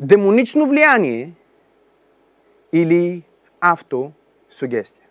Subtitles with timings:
[0.00, 1.32] демонично влияние
[2.72, 3.22] или
[3.60, 5.04] автосугестия.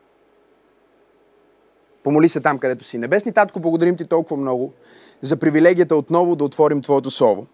[2.04, 2.98] Помоли се там, където си.
[2.98, 4.74] Небесни Татко, благодарим ти толкова много
[5.22, 7.48] за привилегията отново да отворим Твоето Слово.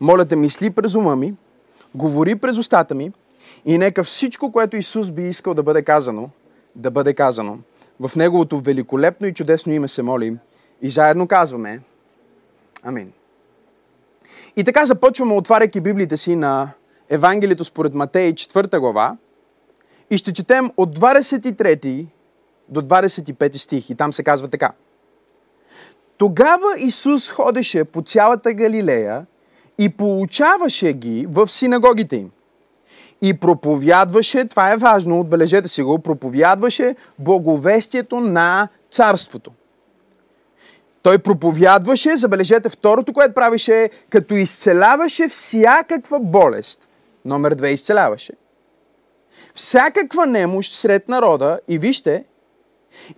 [0.00, 1.34] Моля те, мисли през ума ми,
[1.94, 3.12] говори през устата ми
[3.64, 6.30] и нека всичко, което Исус би искал да бъде казано,
[6.76, 7.58] да бъде казано.
[8.00, 10.38] В Неговото великолепно и чудесно име се молим
[10.82, 11.80] и заедно казваме
[12.82, 13.12] Амин.
[14.56, 16.68] И така започваме, отваряйки Библите си на
[17.08, 19.16] Евангелието според Матей, 4 глава,
[20.10, 22.06] и ще четем от 23
[22.68, 23.90] до 25 стих.
[23.90, 24.72] И там се казва така.
[26.18, 29.26] Тогава Исус ходеше по цялата Галилея
[29.78, 32.30] и получаваше ги в синагогите им.
[33.22, 39.52] И проповядваше, това е важно, отбележете си го, проповядваше благовестието на царството.
[41.02, 46.88] Той проповядваше, забележете второто, което правеше, като изцеляваше всякаква болест.
[47.24, 48.32] Номер две изцеляваше.
[49.54, 52.24] Всякаква немощ сред народа и вижте,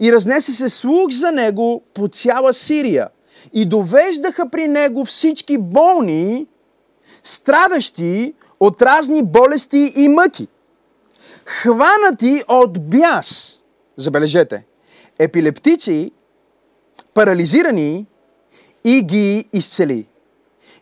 [0.01, 3.09] и разнесе се слух за него по цяла Сирия.
[3.53, 6.47] И довеждаха при него всички болни,
[7.25, 10.49] страдащи от разни болести и мъки.
[11.45, 13.59] Хванати от бяс,
[13.97, 14.65] забележете,
[15.19, 16.13] епилептици,
[17.15, 18.07] парализирани
[18.85, 20.07] и ги изцели.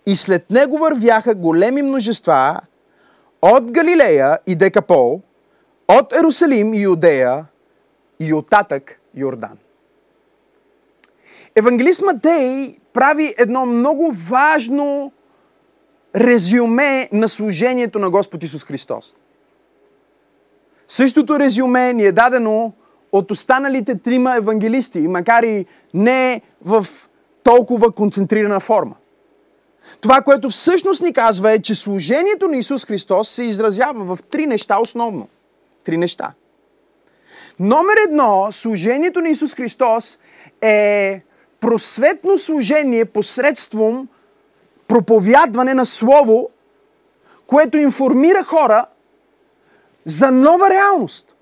[0.07, 2.61] И след него вървяха големи множества
[3.43, 5.21] от Галилея и Декапол,
[5.89, 7.47] от Ерусалим и Юдея
[8.21, 9.59] и оттатък Йордан.
[11.57, 15.13] Евангелист Матей прави едно много важно
[16.17, 19.15] резюме на служението на Господ Исус Христос.
[20.89, 22.73] Същото резюме ни е дадено
[23.13, 26.87] от останалите трима евангелисти, макар и не в
[27.43, 28.95] толкова концентрирана форма.
[30.01, 34.47] Това, което всъщност ни казва е, че служението на Исус Христос се изразява в три
[34.47, 35.29] неща основно.
[35.85, 36.33] Три неща.
[37.61, 40.19] Номер едно, служението на Исус Христос
[40.61, 41.21] е
[41.61, 44.09] просветно служение посредством
[44.89, 46.51] проповядване на Слово,
[47.47, 48.87] което информира хора
[50.05, 51.37] за нова реалност.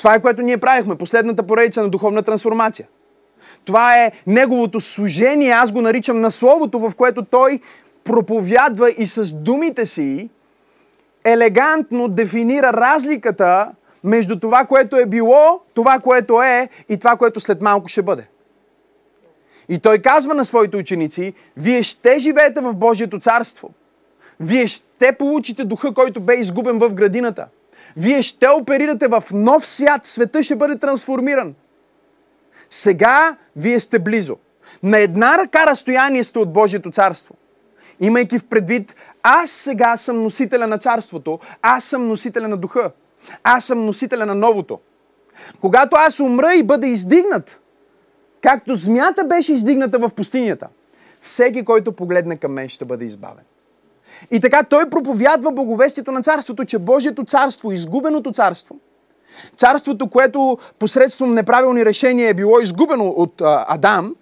[0.00, 2.88] Това е което ние правихме, последната поредица на духовна трансформация.
[3.64, 7.60] Това е неговото служение, аз го наричам на Словото, в което той
[8.04, 10.30] проповядва и с думите си
[11.24, 13.70] елегантно дефинира разликата
[14.04, 18.26] между това, което е било, това, което е и това, което след малко ще бъде.
[19.68, 23.70] И той казва на своите ученици, вие ще живеете в Божието царство.
[24.40, 27.46] Вие ще получите духа, който бе изгубен в градината.
[27.96, 30.06] Вие ще оперирате в нов свят.
[30.06, 31.54] Света ще бъде трансформиран.
[32.70, 34.36] Сега вие сте близо.
[34.82, 37.34] На една ръка разстояние сте от Божието царство.
[38.00, 42.90] Имайки в предвид, аз сега съм носителя на царството, аз съм носителя на духа,
[43.44, 44.80] аз съм носителя на новото.
[45.60, 47.60] Когато аз умра и бъда издигнат,
[48.40, 50.68] както змията беше издигната в пустинята,
[51.20, 53.44] всеки, който погледне към мен, ще бъде избавен.
[54.30, 58.76] И така той проповядва боговестието на царството, че Божието царство, изгубеното царство,
[59.56, 64.14] царството, което посредством неправилни решения е било изгубено от а, Адам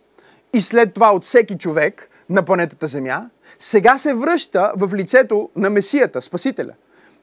[0.52, 3.26] и след това от всеки човек на планетата Земя,
[3.58, 6.72] сега се връща в лицето на Месията, Спасителя,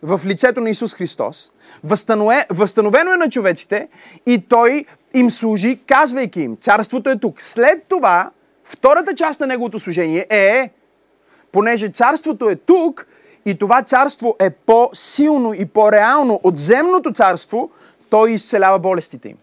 [0.03, 1.51] в лицето на Исус Христос,
[2.49, 3.87] възстановено е на човеците
[4.25, 7.41] и той им служи, казвайки им, царството е тук.
[7.41, 8.31] След това,
[8.63, 10.69] втората част на неговото служение е,
[11.55, 13.07] понеже царството е тук
[13.45, 17.71] и това царство е по-силно и по-реално от земното царство,
[18.09, 19.37] той изцелява болестите им.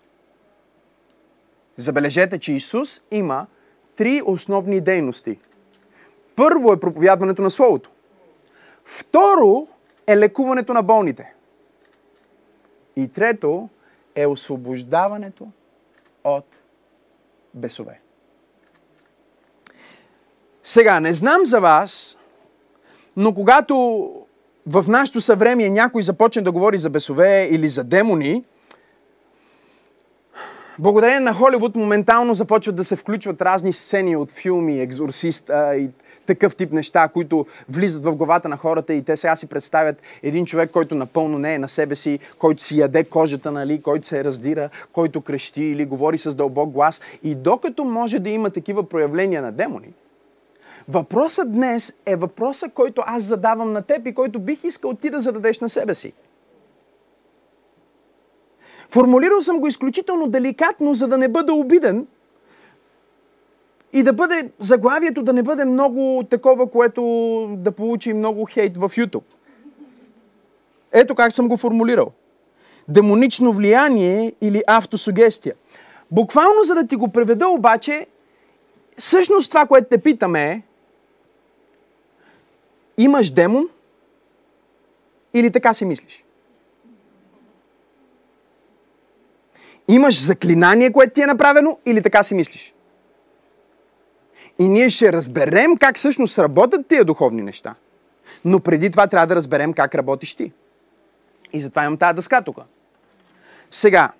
[1.76, 3.46] Забележете, че Исус има
[3.96, 5.38] три основни дейности.
[6.36, 7.90] Първо е проповядването на Словото.
[8.84, 9.66] Второ
[10.06, 11.34] е лекуването на болните.
[12.96, 13.68] И трето
[14.14, 15.48] е освобождаването
[16.24, 16.46] от
[17.54, 18.00] бесове.
[20.64, 22.18] Сега, не знам за вас,
[23.16, 24.08] но когато
[24.66, 28.44] в нашето съвремие някой започне да говори за бесове или за демони,
[30.78, 35.90] благодарение на Холивуд моментално започват да се включват разни сцени от филми, екзорсиста и
[36.26, 40.46] такъв тип неща, които влизат в главата на хората и те сега си представят един
[40.46, 44.24] човек, който напълно не е на себе си, който си яде кожата, нали, който се
[44.24, 47.00] раздира, който крещи или говори с дълбок глас.
[47.22, 49.88] И докато може да има такива проявления на демони,
[50.88, 55.20] въпросът днес е въпросът, който аз задавам на теб и който бих искал ти да
[55.20, 56.12] зададеш на себе си.
[58.92, 62.06] Формулирал съм го изключително деликатно, за да не бъда обиден,
[63.92, 67.02] и да бъде заглавието да не бъде много такова, което
[67.58, 69.34] да получи много хейт в YouTube.
[70.92, 72.12] Ето как съм го формулирал.
[72.88, 75.54] Демонично влияние или автосугестия.
[76.10, 78.06] Буквално, за да ти го преведа обаче,
[78.98, 80.62] всъщност това, което те питаме е,
[82.98, 83.68] имаш демон
[85.34, 86.24] или така си мислиш?
[89.88, 92.74] Имаш заклинание, което ти е направено или така си мислиш?
[94.58, 97.74] И ние ще разберем как всъщност работят тия духовни неща.
[98.44, 100.52] Но преди това трябва да разберем как работиш ти.
[101.52, 102.58] И затова имам тази дъска тук.
[103.70, 104.12] Сега,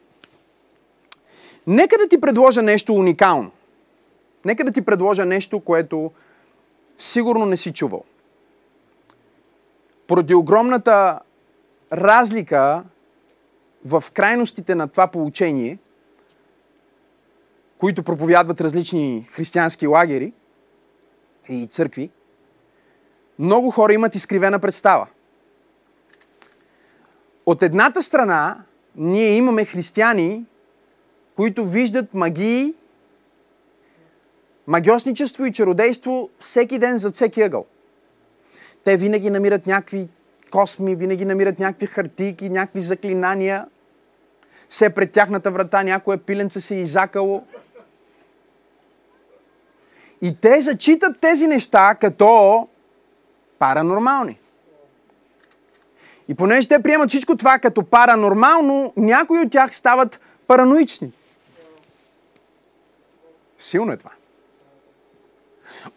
[1.66, 3.50] нека да ти предложа нещо уникално.
[4.44, 6.10] Нека да ти предложа нещо, което
[6.98, 8.04] сигурно не си чувал.
[10.06, 11.20] Поради огромната
[11.92, 12.84] разлика
[13.84, 15.78] в крайностите на това получение,
[17.78, 20.32] които проповядват различни християнски лагери
[21.48, 22.10] и църкви,
[23.38, 25.06] много хора имат изкривена представа.
[27.46, 28.64] От едната страна,
[28.96, 30.44] ние имаме християни,
[31.36, 32.74] които виждат магии,
[34.66, 37.66] магиосничество и чародейство всеки ден за всеки ъгъл.
[38.84, 40.08] Те винаги намират някакви
[40.50, 43.66] косми, винаги намират някакви хартийки, някакви заклинания.
[44.68, 47.44] Все пред тяхната врата някое пиленце се е изакало.
[50.22, 52.68] И те зачитат тези неща като
[53.58, 54.38] паранормални.
[56.28, 61.12] И понеже те приемат всичко това като паранормално, някои от тях стават параноични.
[63.58, 64.10] Силно е това.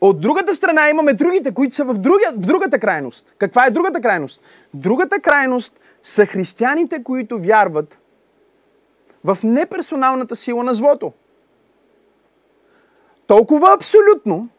[0.02, 3.36] От другата страна имаме другите, които са в, другия, в другата крайност.
[3.38, 4.42] Каква е другата крайност?
[4.74, 8.00] Другата крайност са християните, които вярват
[9.24, 11.14] в неперсоналната сила на злото.
[13.28, 14.50] Толкова абсолютно,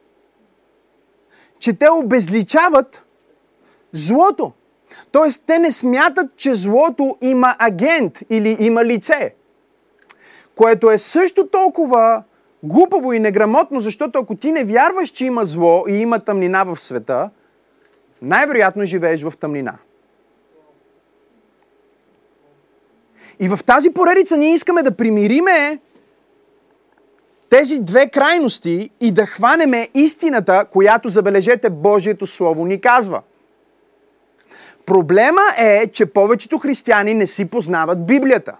[1.59, 3.05] че те обезличават
[3.93, 4.53] злото.
[5.13, 9.35] Тоест, те не смятат, че злото има агент или има лице.
[10.55, 12.23] Което е също толкова
[12.63, 16.81] глупаво и неграмотно, защото ако ти не вярваш, че има зло и има тъмнина в
[16.81, 17.31] света,
[18.23, 19.75] най-вероятно живееш в тъмнина.
[23.41, 25.79] И в тази поредица ние искаме да примириме
[27.49, 33.23] тези две крайности и да хванеме истината, която, забележете, Божието Слово ни казва.
[34.87, 38.57] Проблема е, че повечето християни не си познават Библията.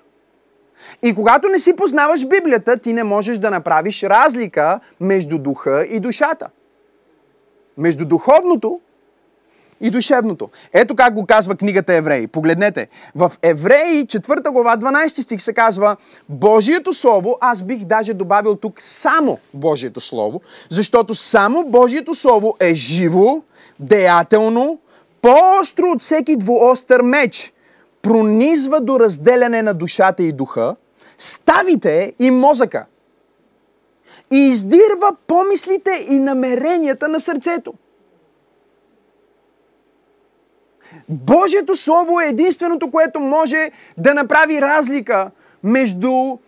[1.03, 6.01] И когато не си познаваш Библията, ти не можеш да направиш разлика между духа и
[6.01, 6.49] душата.
[7.79, 8.81] Между духовното
[9.81, 10.49] и душевното.
[10.73, 12.27] Ето как го казва книгата Евреи.
[12.27, 12.89] Погледнете.
[13.15, 15.97] В Евреи 4 глава 12 стих се казва
[16.29, 20.41] Божието Слово, аз бих даже добавил тук само Божието Слово,
[20.71, 23.43] защото само Божието Слово е живо,
[23.81, 24.79] деятелно,
[25.23, 27.53] по-остро от всеки двуостър меч,
[28.07, 30.77] пронизва до разделяне на душата и духа,
[31.19, 32.87] ставите и мозъка
[34.31, 37.75] и издирва помислите и намеренията на сърцето.
[41.09, 45.31] Божието Слово е единственото, което може да направи разлика
[45.63, 46.39] между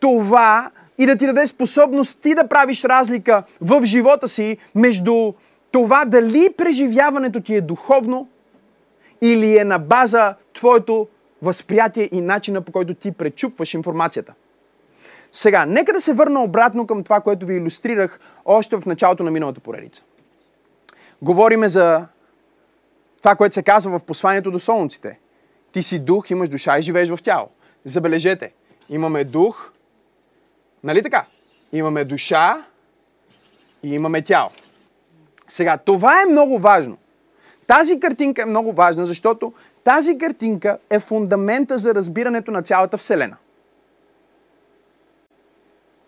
[0.00, 5.32] това и да ти даде способност ти да правиш разлика в живота си между
[5.70, 8.28] това дали преживяването ти е духовно
[9.22, 11.08] или е на база твоето
[11.42, 14.34] възприятие и начина по който ти пречупваш информацията.
[15.32, 19.30] Сега, нека да се върна обратно към това, което ви иллюстрирах още в началото на
[19.30, 20.02] миналата поредица.
[21.22, 22.06] Говориме за
[23.18, 25.18] това, което се казва в посланието до солнците.
[25.72, 27.48] Ти си дух, имаш душа и живееш в тяло.
[27.84, 28.52] Забележете,
[28.88, 29.70] имаме дух,
[30.84, 31.24] нали така?
[31.72, 32.64] Имаме душа
[33.82, 34.50] и имаме тяло.
[35.48, 36.96] Сега, това е много важно.
[37.66, 39.52] Тази картинка е много важна, защото
[39.84, 43.36] тази картинка е фундамента за разбирането на цялата Вселена.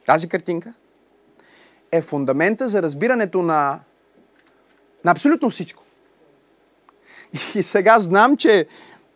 [0.06, 0.74] Тази картинка
[1.92, 3.80] е фундамента за разбирането на,
[5.04, 5.82] на абсолютно всичко.
[7.54, 8.66] И сега знам, че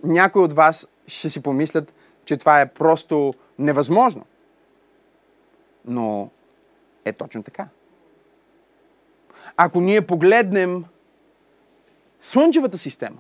[0.05, 1.95] някои от вас ще си помислят,
[2.25, 4.25] че това е просто невъзможно.
[5.85, 6.31] Но
[7.05, 7.69] е точно така.
[9.57, 10.85] Ако ние погледнем
[12.23, 13.17] Слънчевата система,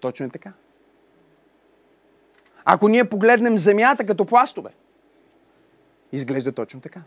[0.00, 0.52] точно е така.
[2.64, 4.70] Ако ние погледнем Земята като пластове,
[6.12, 7.00] изглежда точно така.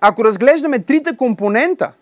[0.00, 1.92] Ако разглеждаме трите компонента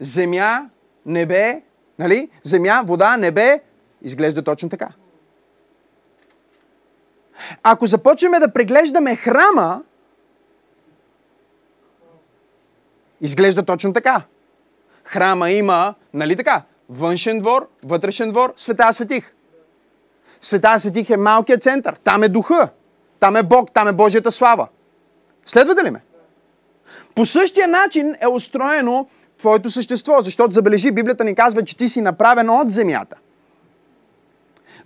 [0.00, 0.70] земя,
[1.06, 1.62] небе,
[1.98, 2.30] нали?
[2.42, 3.60] Земя, вода, небе,
[4.02, 4.88] изглежда точно така.
[7.62, 9.82] Ако започваме да преглеждаме храма,
[13.22, 14.22] изглежда точно така.
[15.04, 19.34] Храма има, нали така, външен двор, вътрешен двор, света светих.
[20.40, 21.94] Света светих е малкият център.
[22.04, 22.68] Там е духа.
[23.20, 24.68] Там е Бог, там е Божията слава.
[25.44, 26.00] Следвате ли ме?
[27.14, 32.00] По същия начин е устроено твоето същество, защото забележи, Библията ни казва, че ти си
[32.00, 33.16] направен от земята.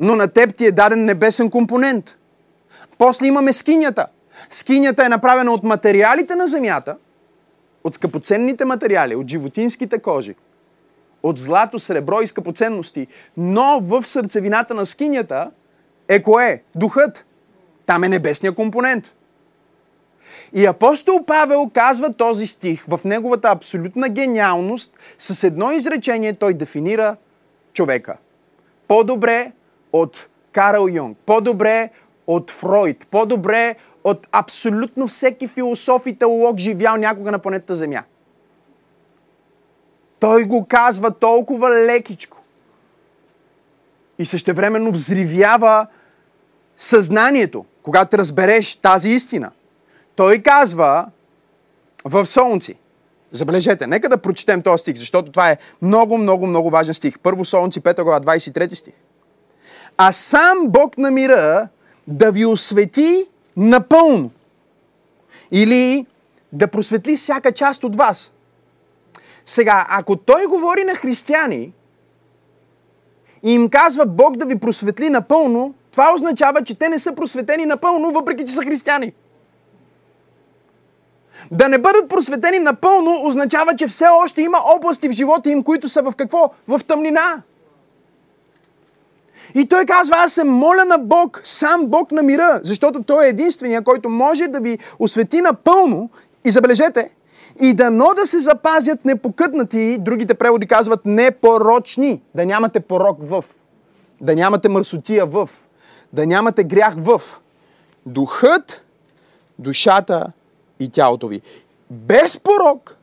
[0.01, 2.17] Но на теб ти е даден небесен компонент.
[2.99, 4.07] После имаме скинята.
[4.51, 6.97] Скинята е направена от материалите на земята,
[7.87, 10.35] от скъпоценните материали, от животинските кожи,
[11.23, 13.07] от злато, сребро и скъпоценности.
[13.37, 15.51] Но в сърцевината на скинята
[16.09, 16.63] е кое?
[16.75, 17.27] Духът.
[17.87, 19.15] Там е небесния компонент.
[20.53, 24.99] И апостол Павел казва този стих в неговата абсолютна гениалност.
[25.19, 27.17] С едно изречение той дефинира
[27.73, 28.17] човека.
[28.89, 29.53] По-добре
[29.93, 31.91] от Карл Юнг, по-добре
[32.27, 33.77] от Фройд, по-добре
[34.07, 38.03] от абсолютно всеки философ и теолог живял някога на планетата Земя.
[40.21, 42.39] Той го казва толкова лекичко.
[44.19, 45.87] И същевременно взривява
[46.77, 49.51] съзнанието, когато разбереш тази истина.
[50.17, 51.07] Той казва
[52.05, 52.75] в Солнци.
[53.33, 57.19] Забележете, нека да прочетем този стих, защото това е много, много, много важен стих.
[57.19, 58.95] Първо Солнци, 5 глава, 23 стих.
[59.99, 61.69] А сам Бог на мира
[62.07, 64.31] да ви освети напълно.
[65.53, 66.07] Или
[66.53, 68.33] да просветли всяка част от вас.
[69.47, 71.73] Сега, ако той говори на християни
[73.43, 77.67] и им казва Бог да ви просветли напълно, това означава, че те не са просветени
[77.67, 79.13] напълно, въпреки че са християни.
[81.51, 85.89] Да не бъдат просветени напълно означава, че все още има области в живота им, които
[85.89, 86.51] са в какво?
[86.69, 87.43] В тъмнина.
[89.57, 93.29] И той казва, аз се моля на Бог, сам Бог на мира, защото Той е
[93.29, 96.11] единствения, който може да ви освети напълно.
[96.45, 97.11] И забележете,
[97.61, 103.45] и дано да се запазят непокътнати, другите преводи казват непорочни, да нямате порок в,
[104.21, 105.51] да нямате мърсотия в,
[106.13, 107.23] да нямате грях в.
[108.07, 108.85] Духът,
[109.59, 110.33] душата
[110.81, 111.41] и тялото ви.
[111.91, 112.97] Без порок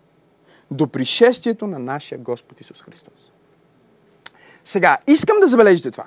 [0.72, 3.32] до пришествието на нашия Господ Исус Христос.
[4.66, 6.06] Сега, искам да забележите това.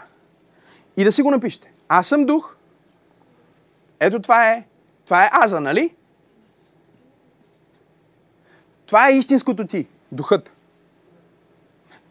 [0.97, 1.73] И да си го напишете.
[1.89, 2.57] Аз съм дух.
[4.01, 4.65] Ето това е.
[5.05, 5.95] Това е аза, нали?
[8.87, 9.87] Това е истинското ти.
[10.13, 10.51] Духът.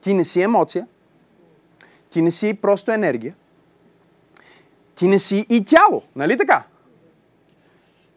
[0.02, 0.88] Ти не си емоция.
[2.10, 3.36] Ти не си просто енергия.
[4.96, 6.04] Ти не си и тяло.
[6.16, 6.64] Нали така?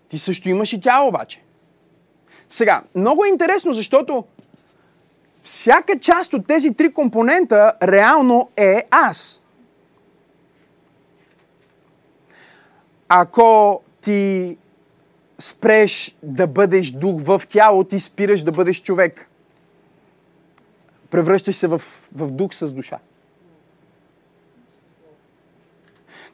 [0.08, 1.42] Ти също имаш и тяло обаче.
[2.50, 4.25] Сега, много е интересно, защото
[5.42, 9.42] всяка част от тези три компонента реално е аз.
[13.08, 14.56] Ако ти
[15.38, 19.28] спреш да бъдеш дух в тяло, ти спираш да бъдеш човек.
[21.10, 21.82] Превръщаш се в,
[22.14, 22.98] в дух с душа.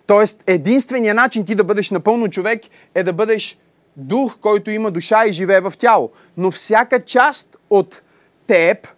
[0.07, 2.63] Тоест, единственият начин ти да бъдеш напълно човек
[2.95, 3.59] е да бъдеш
[3.97, 6.11] дух, който има душа и живее в тяло.
[6.37, 8.03] Но всяка част от
[8.47, 8.89] теб,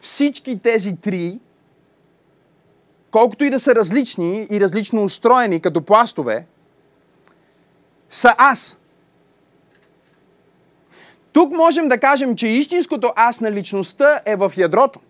[0.00, 1.38] всички тези три,
[3.10, 6.46] колкото и да са различни и различно устроени като пластове,
[8.08, 8.78] са аз.
[11.32, 15.00] Тук можем да кажем, че истинското аз на личността е в ядрото.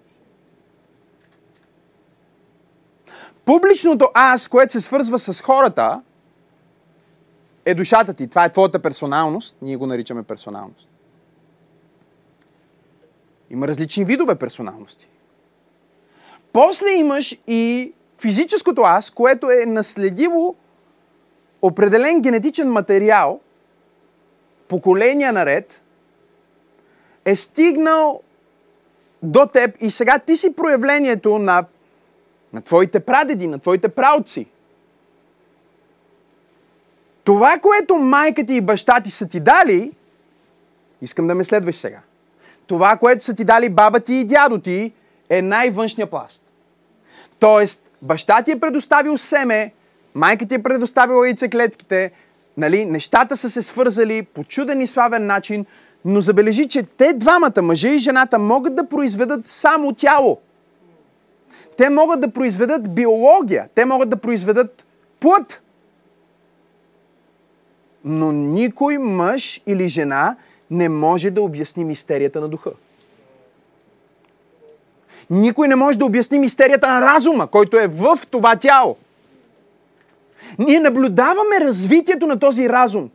[3.44, 6.02] Публичното аз, което се свързва с хората,
[7.64, 8.28] е душата ти.
[8.28, 9.58] Това е твоята персоналност.
[9.62, 10.88] Ние го наричаме персоналност.
[13.50, 15.08] Има различни видове персоналности.
[16.52, 20.56] После имаш и физическото аз, което е наследиво
[21.66, 23.40] определен генетичен материал,
[24.68, 25.82] поколения наред,
[27.24, 28.20] е стигнал
[29.22, 31.64] до теб и сега ти си проявлението на,
[32.52, 34.46] на твоите прадеди, на твоите правци.
[37.24, 39.92] Това, което майка ти и баща ти са ти дали,
[41.02, 42.00] искам да ме следваш сега.
[42.66, 44.92] Това, което са ти дали баба ти и дядо ти,
[45.28, 46.42] е най-външния пласт.
[47.38, 49.72] Тоест, баща ти е предоставил семе,
[50.14, 52.10] майка ти е предоставила яйцеклетките,
[52.56, 55.66] нали, нещата са се свързали по чуден и славен начин,
[56.04, 60.38] но забележи, че те двамата, мъжа и жената, могат да произведат само тяло.
[61.76, 64.84] Те могат да произведат биология, те могат да произведат
[65.20, 65.62] плът.
[68.04, 70.36] Но никой мъж или жена
[70.70, 72.70] не може да обясни мистерията на духа.
[75.30, 78.96] Никой не може да обясни мистерията на разума, който е в това тяло.
[80.58, 83.10] Ние наблюдаваме развитието на този разум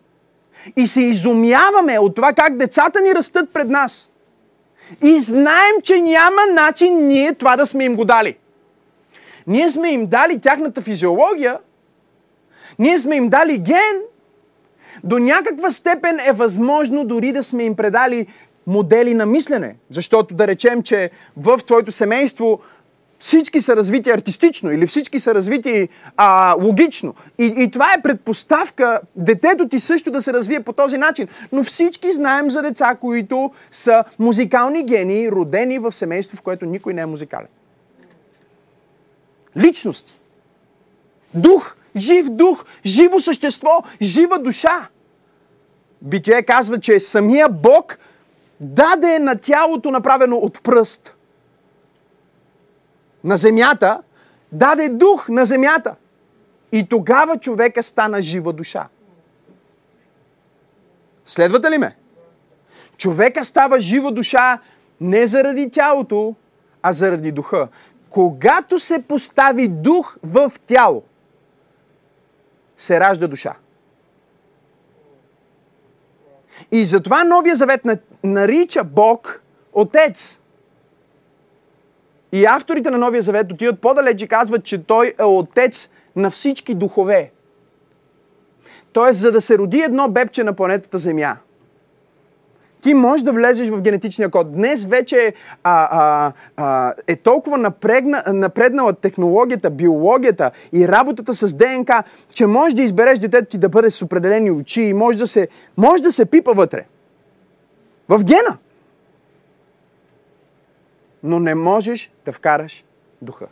[0.75, 4.11] и се изумяваме от това как децата ни растат пред нас.
[5.03, 8.37] И знаем, че няма начин ние това да сме им го дали.
[9.47, 11.59] Ние сме им дали тяхната физиология,
[12.79, 14.01] ние сме им дали ген,
[15.03, 18.27] до някаква степен е възможно дори да сме им предали
[18.67, 19.75] модели на мислене.
[19.89, 22.59] Защото да речем, че в твоето семейство
[23.19, 27.15] всички са развити артистично или всички са развити а, логично.
[27.37, 31.27] И, и това е предпоставка детето ти също да се развие по този начин.
[31.51, 36.93] Но всички знаем за деца, които са музикални гении, родени в семейство, в което никой
[36.93, 37.47] не е музикален.
[39.57, 40.21] Личности.
[41.33, 44.87] Дух, жив дух, живо същество, жива душа.
[46.01, 47.99] Битие казва, че самия Бог
[48.59, 51.15] даде на тялото направено от пръст–
[53.23, 54.01] на земята,
[54.51, 55.95] даде дух на земята.
[56.71, 58.87] И тогава човека стана жива душа.
[61.25, 61.95] Следвате ли ме?
[62.97, 64.59] Човека става жива душа
[65.01, 66.35] не заради тялото,
[66.81, 67.67] а заради духа.
[68.09, 71.03] Когато се постави дух в тяло,
[72.77, 73.55] се ражда душа.
[76.71, 77.81] И затова Новия завет
[78.23, 79.41] нарича Бог
[79.73, 80.38] Отец.
[82.31, 86.75] И авторите на Новия Завет отиват по-далеч и казват, че той е отец на всички
[86.75, 87.31] духове.
[88.93, 91.37] Тоест, за да се роди едно бебче на планетата Земя,
[92.81, 94.53] ти можеш да влезеш в генетичния код.
[94.53, 95.33] Днес вече
[95.63, 102.73] а, а, а, е толкова напрегна, напреднала технологията, биологията и работата с ДНК, че можеш
[102.73, 106.11] да избереш детето ти да бъде с определени очи и може да се, може да
[106.11, 106.85] се пипа вътре.
[108.09, 108.57] В гена
[111.23, 112.83] но не можеш да вкараш
[113.21, 113.47] духа.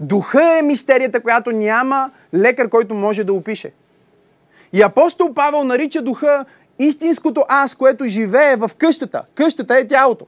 [0.00, 3.72] Духа е мистерията, която няма лекар, който може да опише.
[4.72, 6.44] И апостол Павел нарича духа
[6.78, 9.22] истинското аз, което живее в къщата.
[9.34, 10.26] Къщата е тялото.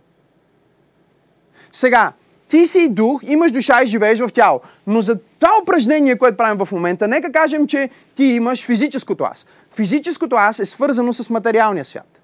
[1.73, 2.13] Сега,
[2.49, 4.61] ти си дух, имаш душа и живееш в тяло.
[4.87, 9.47] Но за това упражнение, което правим в момента, нека кажем, че ти имаш физическото аз.
[9.75, 12.18] Физическото аз е свързано с материалния свят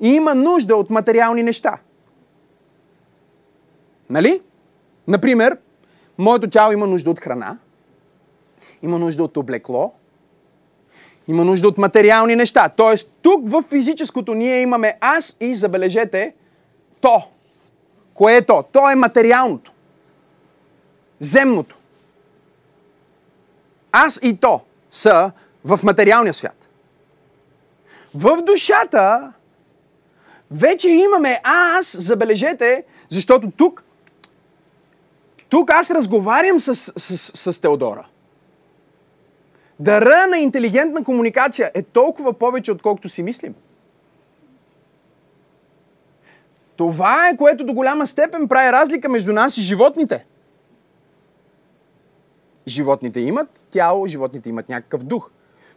[0.00, 1.78] и има нужда от материални неща.
[4.10, 4.40] Нали?
[5.08, 5.58] Например,
[6.18, 7.58] моето тяло има нужда от храна,
[8.82, 9.92] има нужда от облекло,
[11.28, 12.68] има нужда от материални неща.
[12.68, 16.34] Тоест, тук в физическото ние имаме аз и забележете
[17.00, 17.22] то.
[18.14, 18.64] Кое е то?
[18.72, 19.72] То е материалното.
[21.20, 21.76] Земното.
[23.92, 24.60] Аз и то
[24.90, 25.32] са
[25.64, 26.68] в материалния свят.
[28.14, 29.32] В душата
[30.50, 33.84] вече имаме аз, забележете, защото тук,
[35.48, 38.06] тук аз разговарям с, с, с, с Теодора.
[39.80, 43.54] Дара на интелигентна комуникация е толкова повече, отколкото си мислим.
[46.76, 50.26] Това е което до голяма степен прави разлика между нас и животните.
[52.66, 55.30] Животните имат тяло, животните имат някакъв дух.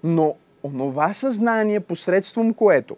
[0.03, 2.95] Но онова съзнание, посредством което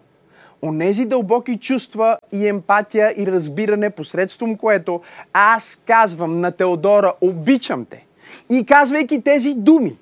[0.62, 5.00] онези дълбоки чувства и емпатия и разбиране, посредством което
[5.32, 8.04] аз казвам на Теодора, обичам те.
[8.50, 9.96] И казвайки тези думи,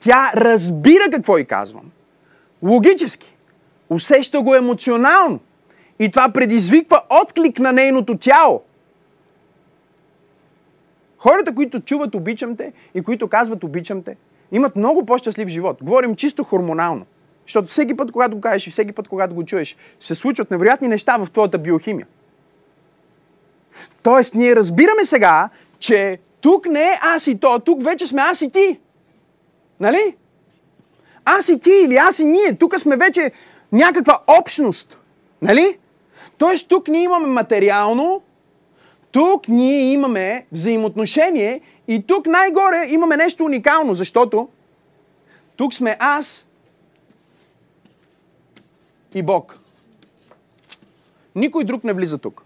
[0.00, 1.90] тя разбира какво и казвам.
[2.62, 3.36] Логически.
[3.90, 5.40] Усеща го емоционално.
[5.98, 8.62] И това предизвиква отклик на нейното тяло.
[11.18, 14.16] Хората, които чуват обичам те и които казват обичам те,
[14.52, 15.78] имат много по-щастлив живот.
[15.82, 17.06] Говорим чисто хормонално.
[17.46, 20.88] Защото всеки път, когато го кажеш и всеки път, когато го чуеш, се случват невероятни
[20.88, 22.06] неща в твоята биохимия.
[24.02, 28.42] Тоест, ние разбираме сега, че тук не е аз и то, тук вече сме аз
[28.42, 28.80] и ти.
[29.80, 30.16] Нали?
[31.24, 32.56] Аз и ти или аз и ние.
[32.58, 33.32] Тук сме вече
[33.72, 34.98] някаква общност.
[35.42, 35.78] Нали?
[36.38, 38.22] Тоест, тук ние имаме материално,
[39.10, 44.48] тук ние имаме взаимоотношение и тук най-горе имаме нещо уникално, защото
[45.56, 46.48] тук сме аз
[49.14, 49.58] и Бог.
[51.34, 52.44] Никой друг не влиза тук.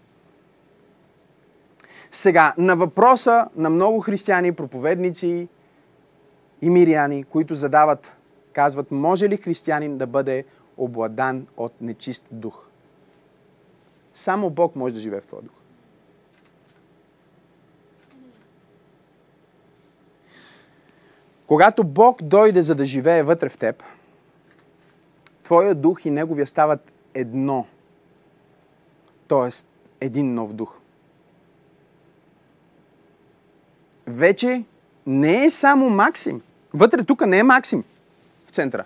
[2.11, 5.47] Сега, на въпроса на много християни, проповедници
[6.61, 8.13] и миряни, които задават,
[8.53, 10.45] казват, може ли християнин да бъде
[10.77, 12.65] обладан от нечист дух?
[14.13, 15.51] Само Бог може да живее в твоя дух.
[21.47, 23.83] Когато Бог дойде за да живее вътре в теб,
[25.49, 27.65] Твоя дух и неговия стават едно.
[29.27, 29.67] Тоест,
[30.01, 30.79] един нов дух.
[34.07, 34.63] вече
[35.07, 36.41] не е само Максим.
[36.73, 37.83] Вътре тук не е Максим
[38.47, 38.83] в центъра.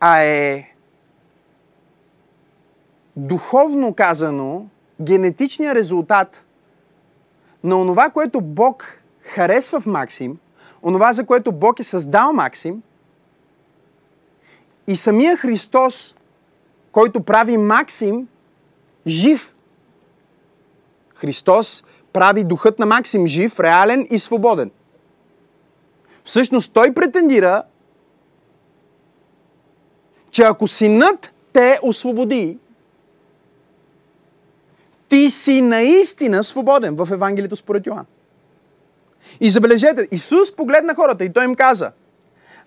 [0.00, 0.74] А е
[3.16, 4.66] духовно казано
[5.00, 6.44] генетичният резултат
[7.64, 10.38] на онова, което Бог харесва в Максим,
[10.82, 12.82] онова, за което Бог е създал Максим,
[14.88, 16.14] и самия Христос,
[16.92, 18.28] който прави Максим
[19.06, 19.54] жив.
[21.14, 24.70] Христос прави духът на Максим жив, реален и свободен.
[26.24, 27.62] Всъщност той претендира,
[30.30, 32.58] че ако синът те освободи,
[35.08, 38.06] ти си наистина свободен в Евангелието според Йоан.
[39.40, 41.92] И забележете, Исус погледна хората и той им каза,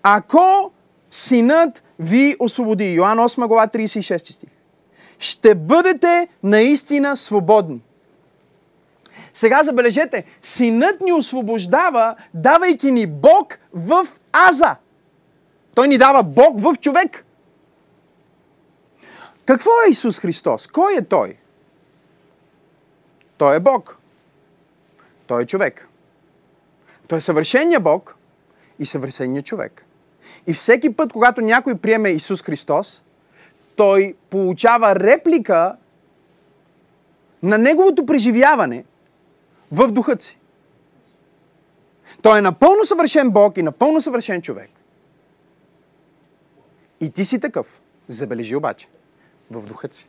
[0.02, 0.72] ако
[1.10, 4.50] синът ви освободи, Йоан 8 глава 36 стих,
[5.18, 7.80] ще бъдете наистина свободни.
[9.34, 14.06] Сега забележете, синът ни освобождава, давайки ни Бог в
[14.48, 14.76] Аза.
[15.74, 17.24] Той ни дава Бог в човек.
[19.44, 20.66] Какво е Исус Христос?
[20.66, 21.36] Кой е Той?
[23.38, 23.98] Той е Бог.
[25.26, 25.88] Той е човек.
[27.08, 28.16] Той е съвършения Бог
[28.78, 29.86] и съвършения човек.
[30.46, 33.02] И всеки път, когато някой приеме Исус Христос,
[33.76, 35.76] той получава реплика
[37.42, 38.84] на неговото преживяване
[39.72, 40.38] в духът си.
[42.22, 44.70] Той е напълно съвършен Бог и напълно съвършен човек.
[47.00, 47.80] И ти си такъв.
[48.08, 48.88] Забележи обаче.
[49.50, 50.08] В духът си.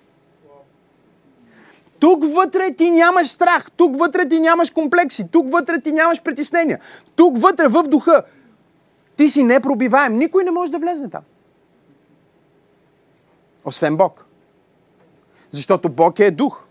[1.99, 6.79] Тук вътре ти нямаш страх, тук вътре ти нямаш комплекси, тук вътре ти нямаш притеснения.
[7.15, 8.23] Тук вътре в духа
[9.15, 10.17] ти си непробиваем.
[10.17, 11.21] Никой не може да влезне там.
[13.65, 14.25] Освен Бог.
[15.51, 16.63] Защото Бог е дух.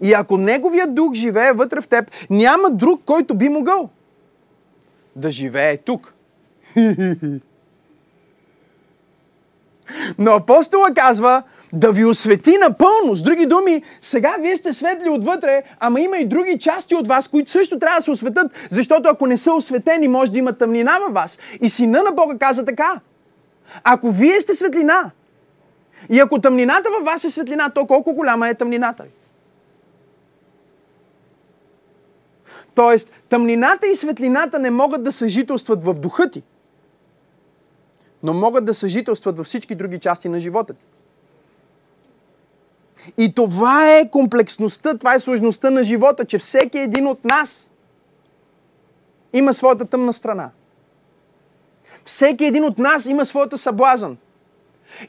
[0.00, 3.90] И ако Неговия дух живее вътре в теб, няма друг, който би могъл
[5.16, 6.14] да живее тук.
[10.18, 13.14] Но апостола казва, да ви освети напълно.
[13.14, 17.28] С други думи, сега вие сте светли отвътре, ама има и други части от вас,
[17.28, 20.98] които също трябва да се осветят, защото ако не са осветени, може да има тъмнина
[20.98, 21.38] във вас.
[21.60, 23.00] И сина на Бога каза така.
[23.84, 25.10] Ако вие сте светлина,
[26.10, 29.10] и ако тъмнината във вас е светлина, то колко голяма е тъмнината ви?
[32.74, 36.42] Тоест, тъмнината и светлината не могат да съжителстват в духа ти,
[38.22, 40.86] но могат да съжителстват във всички други части на живота ти.
[43.18, 47.70] И това е комплексността, това е сложността на живота, че всеки един от нас
[49.32, 50.50] има своята тъмна страна.
[52.04, 54.18] Всеки един от нас има своята съблазън.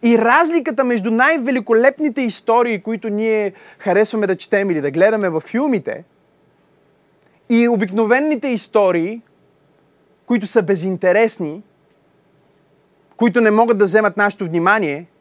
[0.04, 6.04] И разликата между най-великолепните истории, които ние харесваме да четем или да гледаме във филмите,
[7.49, 9.21] и обикновените истории,
[10.25, 11.63] които са безинтересни,
[13.17, 15.06] които не могат да вземат нашето внимание–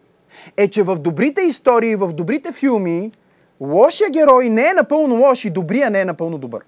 [0.56, 3.12] е, че в добрите истории, в добрите филми,
[3.60, 6.64] лошия герой не е напълно лош и добрия не е напълно добър.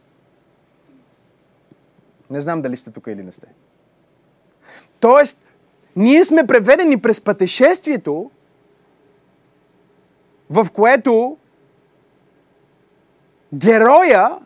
[2.30, 3.46] Не знам дали сте тук или не сте.
[5.00, 5.38] Тоест,
[5.96, 8.30] ние сме преведени през пътешествието,
[10.50, 11.36] в което
[13.54, 14.38] героя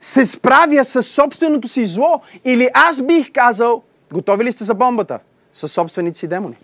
[0.00, 2.20] се справя с собственото си зло.
[2.44, 5.18] Или аз бих казал, готови ли сте за бомбата?
[5.52, 6.56] С собствените си демони.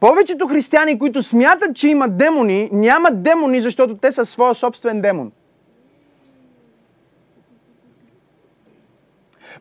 [0.00, 5.32] Повечето християни, които смятат, че имат демони, нямат демони, защото те са своя собствен демон.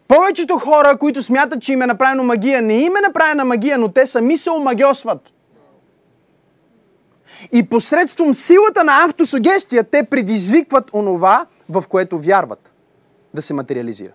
[0.08, 3.92] Повечето хора, които смятат, че им е направено магия, не им е направена магия, но
[3.92, 5.34] те сами се омагиосват.
[7.52, 12.72] И посредством силата на автосугестия те предизвикват онова, в което вярват
[13.34, 14.12] да се материализира.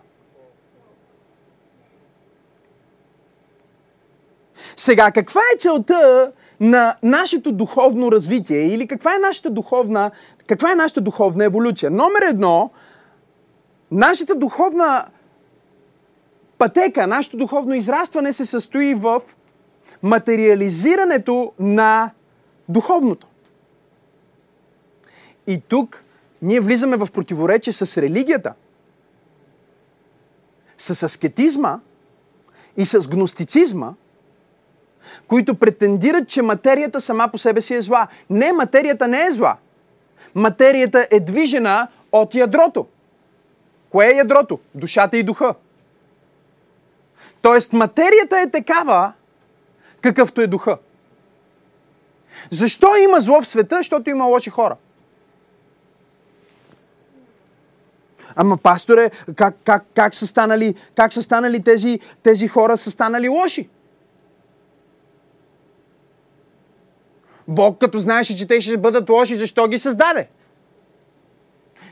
[4.75, 10.11] Сега, каква е целта на нашето духовно развитие или каква е нашата духовна,
[10.47, 11.91] каква е нашата духовна еволюция?
[11.91, 12.71] Номер едно,
[13.91, 15.05] нашата духовна
[16.57, 19.21] пътека, нашето духовно израстване се състои в
[20.03, 22.11] материализирането на
[22.69, 23.27] духовното.
[25.47, 26.03] И тук
[26.41, 28.53] ние влизаме в противоречие с религията,
[30.77, 31.79] с аскетизма
[32.77, 33.93] и с гностицизма–
[35.27, 38.07] които претендират, че материята сама по себе си е зла.
[38.29, 39.57] Не, материята не е зла.
[40.35, 42.87] Материята е движена от ядрото.
[43.89, 44.59] Кое е ядрото?
[44.75, 45.55] Душата и духа.
[47.41, 49.13] Тоест материята е такава,
[50.01, 50.77] какъвто е духа.
[52.51, 53.77] Защо има зло в света?
[53.77, 54.75] Защото има лоши хора.
[58.35, 63.29] Ама, пасторе, как, как, как, са, станали, как са станали тези, тези хора, са станали
[63.29, 63.69] лоши?
[67.47, 70.29] Бог, като знаеше, че те ще бъдат лоши, защо ги създаде?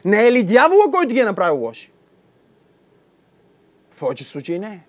[0.06, 1.92] Не е ли дявола, който ги е направил лоши?
[3.92, 4.80] В повече случаи не е.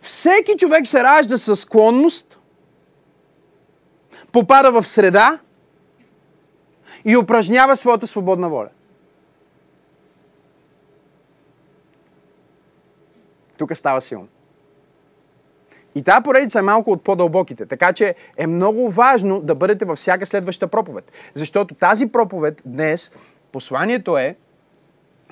[0.00, 2.38] Всеки човек се ражда със склонност,
[4.32, 5.38] попада в среда
[7.04, 8.68] и упражнява своята свободна воля.
[13.58, 14.28] Тук става силно.
[15.94, 17.66] И тази поредица е малко от по-дълбоките.
[17.66, 21.12] Така че е много важно да бъдете във всяка следваща проповед.
[21.34, 23.12] Защото тази проповед днес,
[23.52, 24.36] посланието е,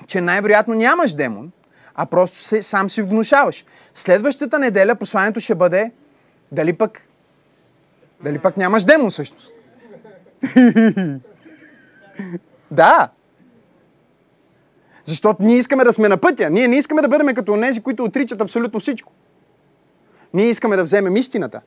[0.07, 1.51] че най-вероятно нямаш демон,
[1.95, 3.65] а просто се, сам си внушаваш.
[3.93, 5.91] Следващата неделя посланието ще бъде
[6.51, 7.01] дали пък
[8.23, 9.55] дали пък нямаш демон всъщност.
[12.71, 13.09] да.
[15.03, 16.49] Защото ние искаме да сме на пътя.
[16.49, 19.11] Ние не искаме да бъдем като тези, които отричат абсолютно всичко.
[20.33, 21.61] Ние искаме да вземем истината.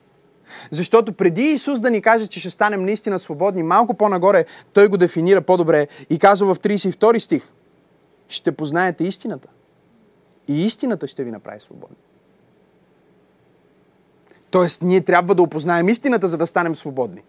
[0.70, 4.96] Защото преди Исус да ни каже, че ще станем наистина свободни, малко по-нагоре той го
[4.96, 7.48] дефинира по-добре и казва в 32 стих.
[8.28, 9.48] Ще познаете истината.
[10.48, 11.96] И истината ще ви направи свободни.
[14.50, 17.22] Тоест, ние трябва да опознаем истината, за да станем свободни.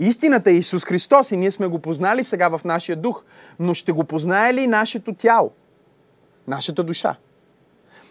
[0.00, 3.24] Истината е Исус Христос и ние сме го познали сега в нашия дух,
[3.58, 5.52] но ще го познае ли нашето тяло,
[6.46, 7.16] нашата душа?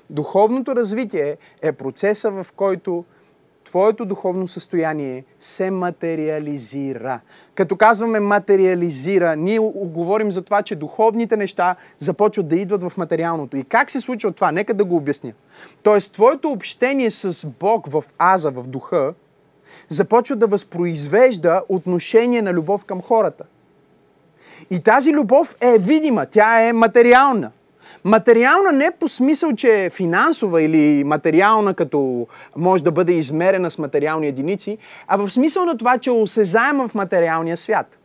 [0.09, 3.05] Духовното развитие е процеса, в който
[3.65, 7.19] твоето духовно състояние се материализира.
[7.55, 13.57] Като казваме материализира, ние говорим за това, че духовните неща започват да идват в материалното.
[13.57, 14.51] И как се случва това?
[14.51, 15.33] Нека да го обясня.
[15.83, 19.13] Тоест, твоето общение с Бог в аза, в духа,
[19.89, 23.43] започва да възпроизвежда отношение на любов към хората.
[24.69, 27.51] И тази любов е видима, тя е материална.
[28.05, 33.77] Материална не по смисъл, че е финансова или материална, като може да бъде измерена с
[33.77, 37.97] материални единици, а в смисъл на това, че е осезаема в материалния свят.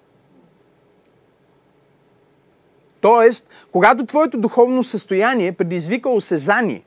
[3.01, 6.83] Тоест, когато твоето духовно състояние предизвика осезание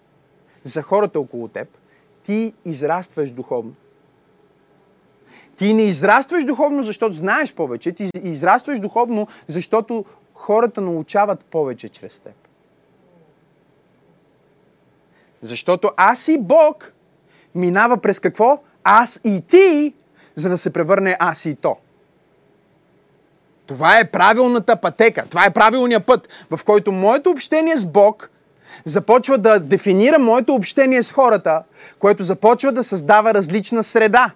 [0.63, 1.67] за хората около теб,
[2.23, 3.73] ти израстваш духовно.
[5.57, 7.91] Ти не израстваш духовно, защото знаеш повече.
[7.91, 12.42] Ти израстваш духовно, защото хората научават повече чрез теб.
[15.43, 16.93] Защото аз и Бог
[17.55, 18.59] минава през какво?
[18.83, 19.93] Аз и ти,
[20.35, 21.77] за да се превърне аз и то.
[23.65, 25.25] Това е правилната пътека.
[25.29, 28.29] Това е правилният път, в който моето общение с Бог
[28.85, 31.63] започва да дефинира моето общение с хората,
[31.99, 34.31] което започва да създава различна среда.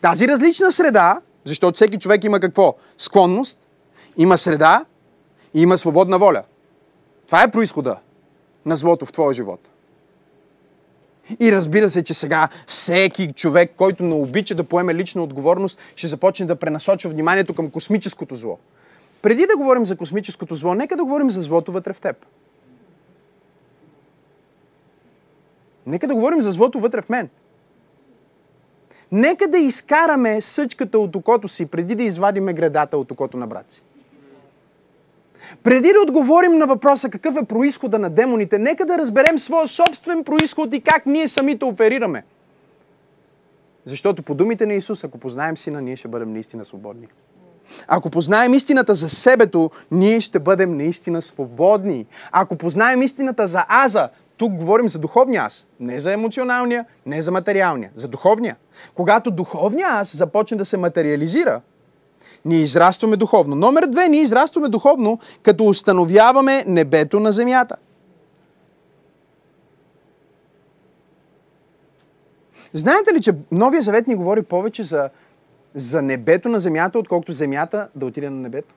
[0.00, 2.74] Тази различна среда, защото всеки човек има какво?
[2.98, 3.68] Склонност,
[4.16, 4.84] има среда
[5.54, 6.42] и има свободна воля.
[7.26, 7.96] Това е происхода
[8.66, 9.60] на злото в твоя живот.
[11.40, 16.06] И разбира се, че сега всеки човек, който не обича да поеме лична отговорност, ще
[16.06, 18.58] започне да пренасочва вниманието към космическото зло.
[19.22, 22.26] Преди да говорим за космическото зло, нека да говорим за злото вътре в теб.
[25.86, 27.28] Нека да говорим за злото вътре в мен.
[29.12, 33.66] Нека да изкараме съчката от окото си, преди да извадиме градата от окото на брат
[33.70, 33.82] си.
[35.62, 40.24] Преди да отговорим на въпроса какъв е происхода на демоните, нека да разберем своя собствен
[40.24, 42.24] происход и как ние самите оперираме.
[43.84, 47.06] Защото по думите на Исус, ако познаем Сина, ние ще бъдем наистина свободни.
[47.88, 52.06] Ако познаем истината за себето, ние ще бъдем наистина свободни.
[52.32, 57.32] Ако познаем истината за аза, тук говорим за духовния аз, не за емоционалния, не за
[57.32, 58.56] материалния, за духовния.
[58.94, 61.60] Когато духовния аз започне да се материализира,
[62.44, 63.56] ние израстваме духовно.
[63.56, 67.76] Номер две, ние израстваме духовно, като установяваме небето на земята.
[72.72, 75.10] Знаете ли, че Новия Завет ни говори повече за,
[75.74, 78.74] за небето на земята, отколкото земята да отиде на небето?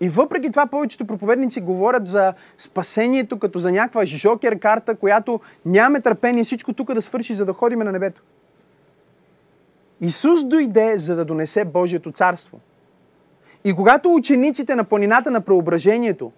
[0.00, 6.00] И въпреки това повечето проповедници говорят за спасението като за някаква жокер карта, която нямаме
[6.00, 8.22] търпение всичко тук да свърши, за да ходим на небето.
[10.00, 12.60] Исус дойде, за да донесе Божието царство.
[13.64, 16.32] И когато учениците на планината на преображението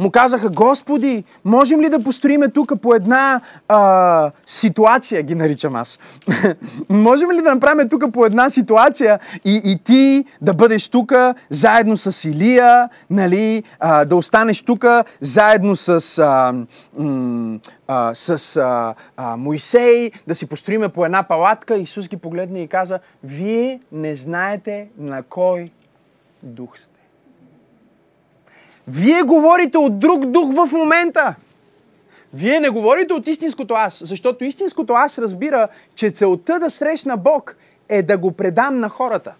[0.00, 5.98] му казаха, Господи, можем ли да построиме тук по една а, ситуация, ги наричам аз.
[6.88, 11.12] можем ли да направим тук по една ситуация и, и ти да бъдеш тук
[11.50, 14.84] заедно с Илия, нали, а, да останеш тук
[15.20, 16.54] заедно с, а,
[16.98, 17.58] м,
[17.88, 21.76] а, с а, а, Моисей, да си построиме по една палатка.
[21.76, 25.70] Исус ги погледна и каза, вие не знаете на кой
[26.42, 26.99] дух сте.
[28.88, 31.34] Вие говорите от друг дух в момента.
[32.34, 37.56] Вие не говорите от истинското аз, защото истинското аз разбира, че целта да срещна Бог
[37.88, 39.34] е да го предам на хората.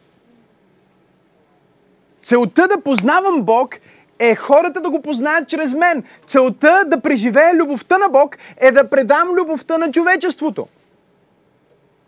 [2.22, 3.74] Целта да познавам Бог
[4.18, 6.05] е хората да го познаят чрез мен.
[6.26, 10.68] Целта да преживея любовта на Бог е да предам любовта на човечеството.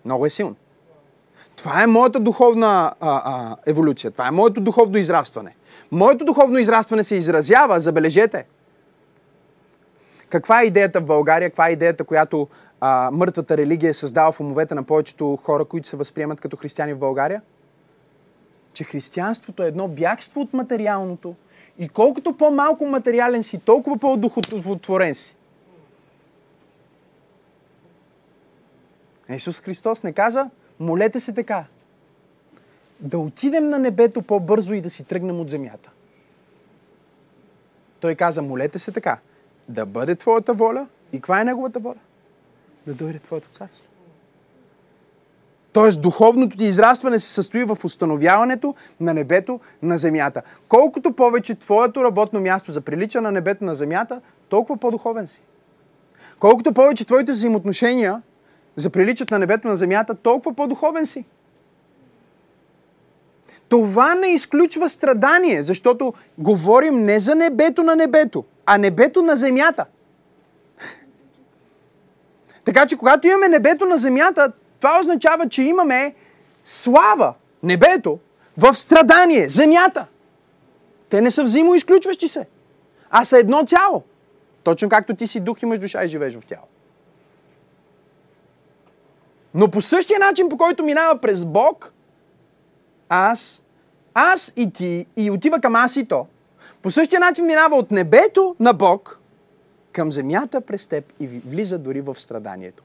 [0.05, 0.57] Много е силно.
[1.57, 4.11] Това е моята духовна а, а, еволюция.
[4.11, 5.55] Това е моето духовно израстване.
[5.93, 8.47] Моето духовно израстване се изразява, забележете.
[10.29, 11.51] Каква е идеята в България?
[11.51, 12.49] Каква е идеята, която
[12.81, 16.95] а, мъртвата религия е създала в умовете на повечето хора, които се възприемат като християни
[16.95, 17.43] в България?
[18.73, 21.35] Че християнството е едно бягство от материалното
[21.79, 25.37] и колкото по-малко материален си, толкова по-духотворен си.
[29.29, 30.51] Исус Христос не каза,
[30.81, 31.65] молете се така,
[33.03, 35.91] да отидем на небето по-бързо и да си тръгнем от земята.
[38.01, 39.19] Той каза, молете се така,
[39.69, 40.87] да бъде Твоята воля.
[41.13, 41.99] И каква е Неговата воля?
[42.87, 43.85] Да дойде Твоето царство.
[45.73, 50.43] Тоест, духовното ти израстване се състои в установяването на небето на земята.
[50.69, 55.43] Колкото повече твоето работно място заприлича на небето на земята, толкова по-духовен си.
[56.39, 58.23] Колкото повече твоите взаимоотношения
[58.77, 61.25] заприличат на небето на земята, толкова по-духовен си.
[63.73, 69.87] Това не изключва страдание, защото говорим не за небето на небето, а небето на земята.
[72.65, 76.15] така че, когато имаме небето на земята, това означава, че имаме
[76.65, 78.19] слава, небето,
[78.59, 80.07] в страдание, земята.
[81.09, 82.47] Те не са взаимоизключващи се,
[83.11, 84.03] а са едно цяло.
[84.63, 86.67] Точно както ти си дух, имаш душа и живееш в тяло.
[89.55, 91.93] Но по същия начин, по който минава през Бог,
[93.09, 93.62] аз,
[94.15, 96.27] аз и ти, и отива към аз и то,
[96.83, 99.19] по същия начин минава от небето на Бог
[99.93, 102.83] към земята през теб и влиза дори в страданието.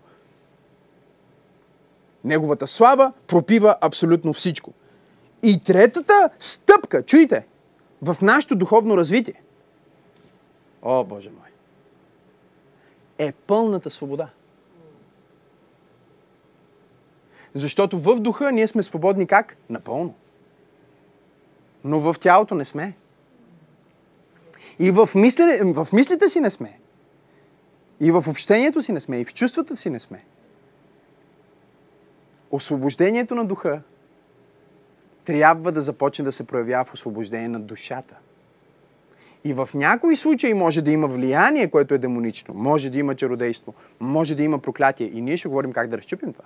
[2.23, 4.73] Неговата слава пропива абсолютно всичко.
[5.43, 7.45] И третата стъпка, чуйте,
[8.01, 9.41] в нашето духовно развитие,
[10.81, 11.49] о Боже мой,
[13.17, 14.29] е пълната свобода.
[17.55, 19.57] Защото в духа ние сме свободни как?
[19.69, 20.13] Напълно.
[21.83, 22.93] Но в тялото не сме.
[24.79, 26.79] И в, мисли, в мислите си не сме.
[27.99, 29.19] И в общението си не сме.
[29.19, 30.23] И в чувствата си не сме.
[32.51, 33.81] Освобождението на духа
[35.25, 38.15] трябва да започне да се проявява в освобождение на душата.
[39.43, 42.53] И в някои случаи може да има влияние, което е демонично.
[42.53, 43.73] Може да има чародейство.
[43.99, 45.11] Може да има проклятие.
[45.13, 46.45] И ние ще говорим как да разчупим това.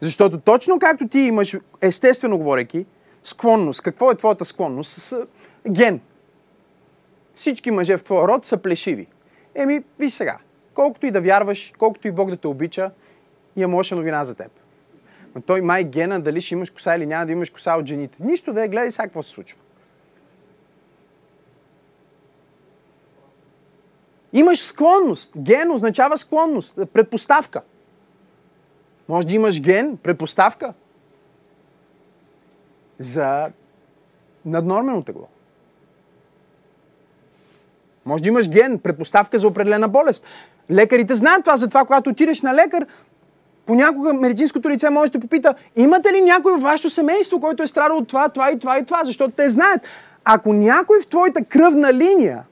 [0.00, 2.86] Защото точно както ти имаш, естествено говорейки,
[3.28, 3.82] склонност.
[3.82, 4.90] Какво е твоята склонност?
[4.90, 5.26] С
[5.68, 6.00] ген.
[7.34, 9.06] Всички мъже в твоя род са плешиви.
[9.54, 10.38] Еми, виж сега.
[10.74, 12.90] Колкото и да вярваш, колкото и Бог да те обича,
[13.56, 14.52] имам лоша новина за теб.
[15.34, 18.16] Но той май гена, дали ще имаш коса или няма да имаш коса от жените.
[18.20, 19.58] Нищо да е, гледай сега какво се случва.
[24.32, 25.32] Имаш склонност.
[25.38, 27.62] Ген означава склонност, предпоставка.
[29.08, 30.74] Може да имаш ген, предпоставка
[32.98, 33.46] за
[34.44, 35.28] наднормено тегло.
[38.06, 40.24] Може да имаш ген, предпоставка за определена болест.
[40.70, 42.86] Лекарите знаят това, затова когато отидеш на лекар,
[43.66, 47.96] понякога медицинското лице може да попита, имате ли някой в вашето семейство, който е страдал
[47.96, 49.80] от това, това и това и това, защото те знаят.
[50.24, 52.42] Ако някой в твоята кръвна линия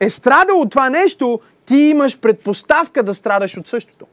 [0.00, 4.06] е страдал от това нещо, ти имаш предпоставка да страдаш от същото.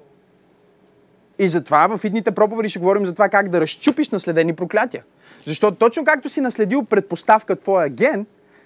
[1.39, 5.03] И затова в идните проповеди ще говорим за това как да разчупиш наследени проклятия.
[5.45, 8.25] Защото точно както си наследил предпоставка твоя ген,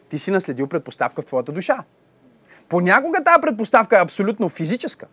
[0.10, 1.84] ти си наследил предпоставка в твоята душа.
[2.70, 5.08] Понякога тази предпоставка е абсолютно физическа.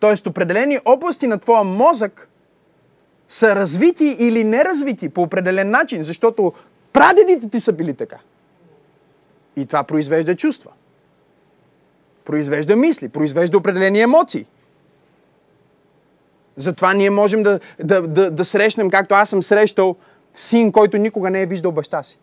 [0.00, 2.28] Тоест, определени области на твоя мозък
[3.28, 6.52] са развити или неразвити по определен начин, защото
[6.92, 8.18] прадедите ти са били така.
[9.56, 10.70] И това произвежда чувства.
[12.24, 14.46] Произвежда мисли, произвежда определени емоции.
[16.58, 19.96] Затова ние можем да, да, да, да срещнем, както аз съм срещал,
[20.34, 22.18] син, който никога не е виждал баща си.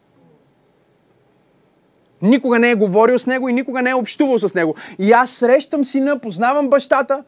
[2.22, 4.76] Никога не е говорил с него и никога не е общувал с него.
[5.00, 7.24] И аз срещам сина, познавам бащата,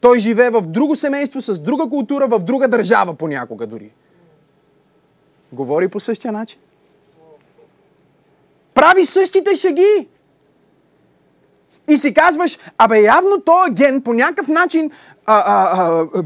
[0.00, 3.90] той живее в друго семейство, с друга култура, в друга държава понякога дори.
[5.52, 6.60] Говори по същия начин.
[8.74, 10.08] Прави същите шаги.
[11.88, 14.90] И си казваш, абе явно този ген по някакъв начин
[15.26, 16.22] а, а, а,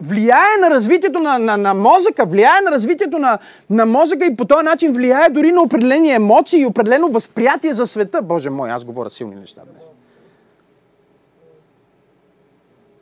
[0.00, 3.38] влияе на развитието на, на, на мозъка, влияе на развитието на,
[3.70, 7.86] на мозъка и по този начин влияе дори на определени емоции и определено възприятие за
[7.86, 8.22] света.
[8.22, 9.90] Боже мой, аз говоря силни неща днес.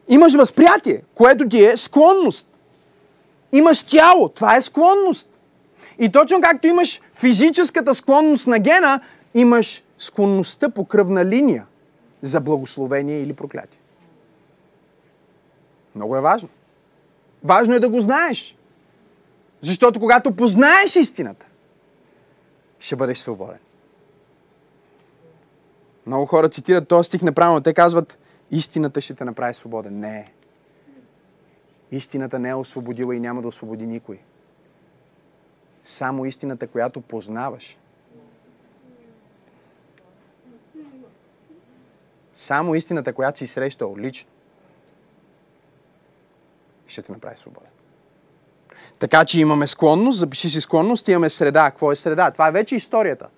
[0.09, 2.49] Имаш възприятие, което ти е склонност.
[3.53, 5.31] Имаш тяло, това е склонност.
[5.99, 9.01] И точно както имаш физическата склонност на гена,
[9.35, 11.65] имаш склонността по кръвна линия
[12.23, 13.81] за благословение или проклятие.
[15.95, 16.49] Много е важно.
[17.45, 18.57] Важно е да го знаеш.
[19.63, 21.47] Защото когато познаеш истината,
[22.79, 23.59] ще бъдеш свободен.
[26.07, 27.61] Много хора цитират този стих неправилно.
[27.61, 28.19] Те казват,
[28.51, 30.01] истината ще те направи свободен.
[30.01, 30.33] Не.
[31.91, 34.19] Истината не е освободила и няма да освободи никой.
[35.85, 37.79] Само истината, която познаваш.
[42.41, 44.31] Само истината, която си срещал лично
[46.87, 47.71] ще те направи свободен.
[48.99, 51.71] Така че имаме склонност, запиши си склонност, имаме среда.
[51.71, 52.31] Какво е среда?
[52.31, 53.29] Това е вече историята.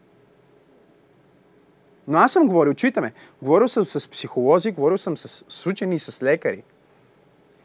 [2.09, 6.22] Но аз съм говорил, чуйте говорил съм с психолози, говорил съм с, с учени, с
[6.22, 6.62] лекари.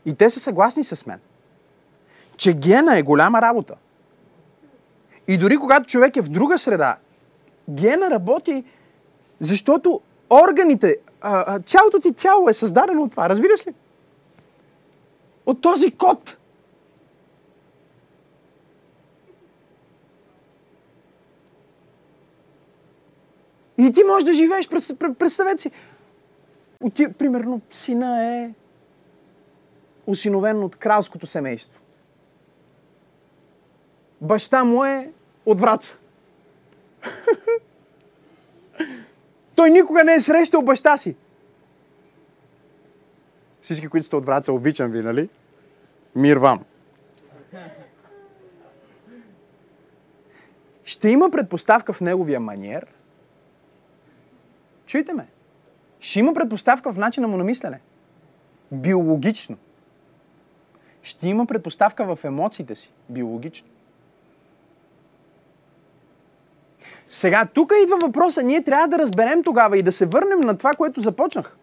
[0.06, 1.20] И те са съгласни с мен,
[2.38, 3.76] че гена е голяма работа.
[5.28, 6.98] И дори когато човек е в друга среда,
[7.70, 8.64] гена работи,
[9.40, 10.98] защото органите,
[11.66, 13.30] цялото ти тяло е създадено от това.
[13.30, 13.74] Разбираш ли?
[15.48, 16.38] от този код.
[23.78, 24.70] И ти можеш да живееш,
[25.20, 25.72] представете си.
[26.94, 28.54] Ти, примерно, сина е
[30.08, 31.82] осиновен от кралското семейство.
[34.22, 35.12] Баща му е
[35.46, 35.98] от Враца.
[39.58, 41.16] Той никога не е срещал баща си.
[43.62, 45.30] Всички, които сте от Враца, обичам ви, нали?
[46.16, 46.66] Мир вам!
[50.84, 52.88] Ще има предпоставка в неговия маниер.
[54.86, 55.28] Чуйте ме.
[56.00, 57.80] Ще има предпоставка в начина му на мислене.
[58.72, 59.58] Биологично.
[61.02, 62.92] Ще има предпоставка в емоциите си.
[63.10, 63.68] Биологично.
[67.10, 68.44] Сега, тук идва въпроса.
[68.44, 71.58] Ние трябва да разберем тогава и да се върнем на това, което започнах.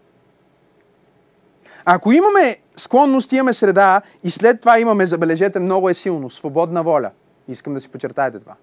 [1.85, 7.11] Ако имаме склонност, имаме среда и след това имаме, забележете, много е силно, свободна воля.
[7.49, 8.55] Искам да си почертаете това.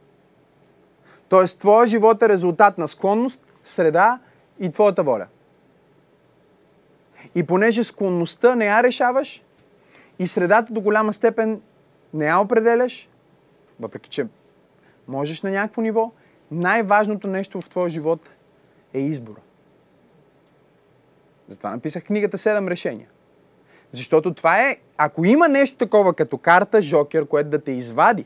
[1.30, 4.20] Тоест, твоя живот е резултат на склонност, среда
[4.60, 5.28] и твоята воля.
[7.36, 9.44] И понеже склонността не я решаваш
[10.20, 11.62] и средата до голяма степен
[12.14, 13.10] не я определяш,
[13.80, 14.28] въпреки че
[15.08, 16.12] можеш на някакво ниво,
[16.52, 18.30] най-важното нещо в твоя живот
[18.93, 19.39] е избора.
[21.47, 23.08] Затова написах книгата 7 решения.
[23.91, 28.26] Защото това е, ако има нещо такова като карта Жокер, което да те извади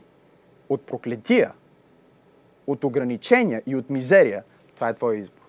[0.68, 1.52] от проклетия,
[2.66, 4.42] от ограничения и от мизерия,
[4.74, 5.42] това е твой избор.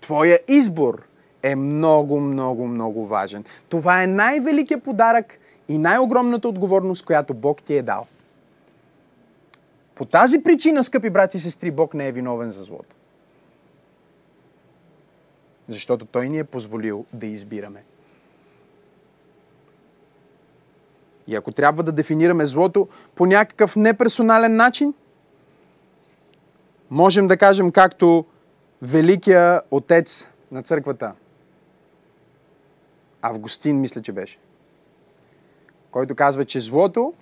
[0.00, 1.02] Твоя избор
[1.42, 3.44] е много, много, много важен.
[3.68, 8.06] Това е най-великият подарък и най-огромната отговорност, която Бог ти е дал.
[9.98, 12.96] По тази причина, скъпи брати и сестри, Бог не е виновен за злото.
[15.68, 17.84] Защото Той ни е позволил да избираме.
[21.26, 24.94] И ако трябва да дефинираме злото по някакъв неперсонален начин,
[26.90, 28.24] можем да кажем както
[28.82, 31.12] великия отец на църквата,
[33.22, 34.38] Августин, мисля, че беше,
[35.90, 37.14] който казва, че злото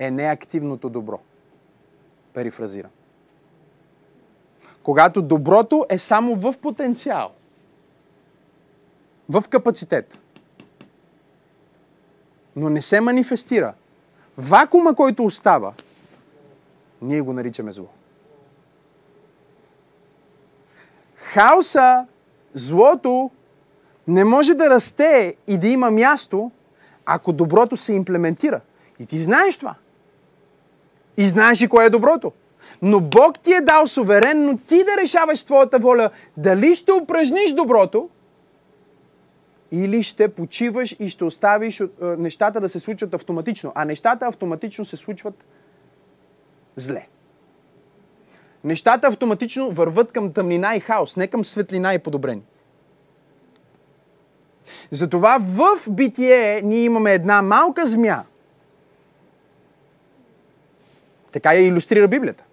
[0.00, 1.20] е неактивното добро.
[2.32, 2.90] Перифразирам.
[4.82, 7.32] Когато доброто е само в потенциал,
[9.28, 10.18] в капацитет,
[12.56, 13.74] но не се манифестира.
[14.38, 15.72] Вакуума, който остава,
[17.02, 17.88] ние го наричаме зло.
[21.16, 22.06] Хаоса,
[22.54, 23.30] злото
[24.08, 26.50] не може да расте и да има място,
[27.06, 28.60] ако доброто се имплементира.
[28.98, 29.74] И ти знаеш това.
[31.16, 32.32] И знаеш и кое е доброто.
[32.82, 38.08] Но Бог ти е дал суверенно ти да решаваш твоята воля дали ще упражниш доброто
[39.72, 43.72] или ще почиваш и ще оставиш нещата да се случват автоматично.
[43.74, 45.44] А нещата автоматично се случват
[46.76, 47.06] зле.
[48.64, 52.44] нещата автоматично върват към тъмнина и хаос, не към светлина и подобрение.
[54.90, 58.24] Затова в битие ние имаме една малка змия.
[61.32, 62.44] Така я иллюстрира Библията.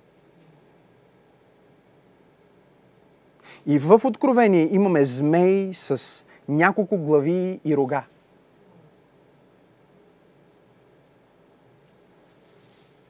[3.66, 8.04] И в Откровение имаме змей с няколко глави и рога.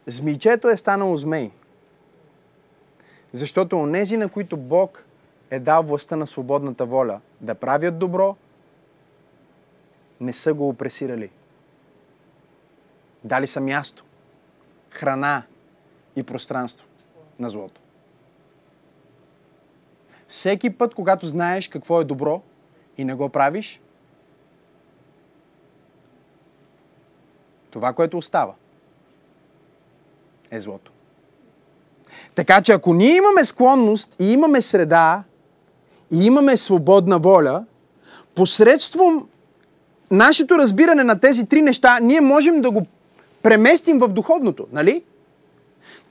[0.07, 1.51] Змийчето е станало змей.
[3.34, 5.03] Защото онези, на които Бог
[5.51, 8.36] е дал властта на свободната воля да правят добро,
[10.22, 11.30] не са го опресирали.
[13.24, 14.03] Дали са място,
[14.89, 15.43] храна
[16.18, 16.86] и пространство
[17.39, 17.82] на злото.
[20.28, 22.41] Всеки път, когато знаеш какво е добро
[22.97, 23.82] и не го правиш,
[27.70, 28.53] това, което остава,
[30.51, 30.91] е злото.
[32.36, 35.24] Така че ако ние имаме склонност и имаме среда
[36.11, 37.65] и имаме свободна воля,
[38.36, 39.30] посредством
[40.11, 42.86] нашето разбиране на тези три неща, ние можем да го
[43.41, 45.03] преместим в духовното, нали?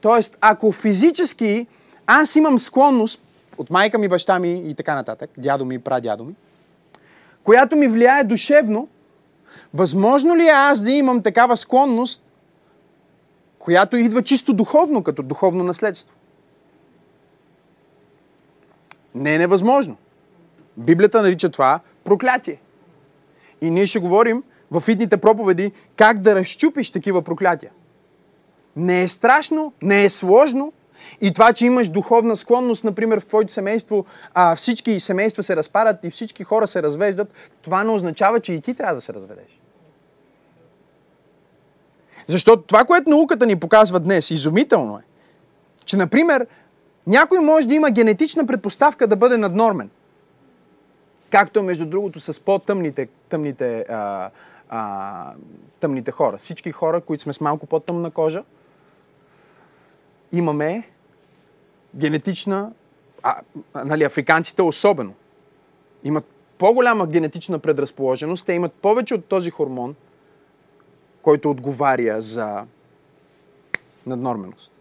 [0.01, 1.67] Тоест, ако физически
[2.07, 3.23] аз имам склонност
[3.59, 6.35] от майка ми, баща ми и така нататък, дядо ми, прадядо ми,
[7.45, 8.89] която ми влияе душевно,
[9.75, 12.33] възможно ли е аз да имам такава склонност,
[13.59, 16.15] която идва чисто духовно, като духовно наследство?
[19.15, 19.97] Не е невъзможно.
[20.77, 22.61] Библията нарича това проклятие.
[23.61, 27.71] И ние ще говорим в идните проповеди как да разчупиш такива проклятия.
[28.77, 30.73] Не е страшно, не е сложно,
[31.21, 34.05] и това, че имаш духовна склонност, например, в твоето семейство,
[34.35, 38.61] а, всички семейства се разпадат и всички хора се развеждат, това не означава, че и
[38.61, 39.61] ти трябва да се разведеш.
[42.27, 45.03] Защото това, което науката ни показва днес, изумително е,
[45.85, 46.47] че, например,
[47.07, 49.91] някой може да има генетична предпоставка да бъде наднормен.
[51.31, 54.31] Както между другото, с по-тъмните тъмните, а,
[54.69, 55.33] а,
[55.81, 56.37] тъмните хора.
[56.37, 58.43] Всички хора, които сме с малко по-тъмна кожа,
[60.39, 60.91] имаме
[61.97, 62.73] генетична,
[63.23, 63.41] а,
[63.85, 65.15] нали, африканците особено,
[66.05, 66.25] имат
[66.59, 69.95] по-голяма генетична предразположеност, те имат повече от този хормон,
[71.23, 72.65] който отговаря за
[74.07, 74.73] наднорменост.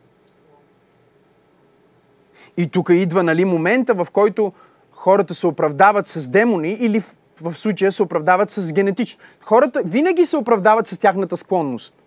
[2.58, 4.54] И тук идва нали, момента, в който
[4.92, 9.24] хората се оправдават с демони или в, в случая се оправдават с генетично.
[9.42, 12.05] Хората винаги се оправдават с тяхната склонност.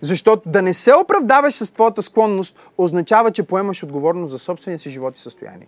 [0.00, 4.90] Защото да не се оправдаваш с твоята склонност означава, че поемаш отговорност за собствения си
[4.90, 5.66] живот и състояние.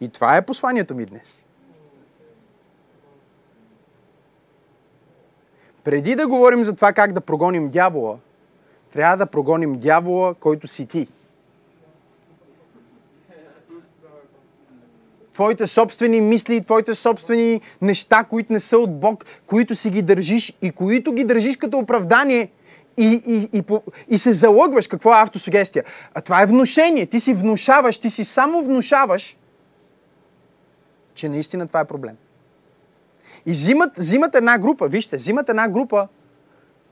[0.00, 1.46] И това е посланието ми днес.
[5.84, 8.16] Преди да говорим за това как да прогоним дявола,
[8.92, 11.08] трябва да прогоним дявола, който си ти.
[15.38, 20.52] Твоите собствени мисли, твоите собствени неща, които не са от Бог, които си ги държиш
[20.62, 22.50] и които ги държиш като оправдание
[22.96, 23.62] и, и, и,
[24.08, 24.88] и се залъгваш.
[24.88, 25.84] Какво е автосугестия?
[26.14, 27.06] А това е внушение.
[27.06, 29.36] Ти си внушаваш, ти си само внушаваш,
[31.14, 32.16] че наистина това е проблем.
[33.46, 36.08] И взимат, взимат една група, вижте, взимат една група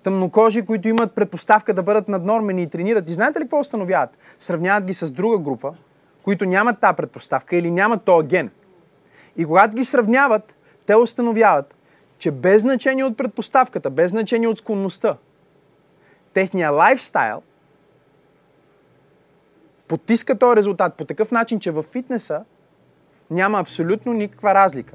[0.02, 3.08] тъмнокожи, които имат предпоставка да бъдат наднормени и тренират.
[3.10, 4.18] И знаете ли какво установяват?
[4.38, 5.74] Сравняват ги с друга група,
[6.26, 8.50] които нямат тази предпоставка или нямат този ген.
[9.36, 10.54] И когато ги сравняват,
[10.86, 11.76] те установяват,
[12.18, 15.16] че без значение от предпоставката, без значение от склонността,
[16.34, 17.42] техния лайфстайл
[19.88, 22.44] потиска този резултат по такъв начин, че в фитнеса
[23.30, 24.94] няма абсолютно никаква разлика.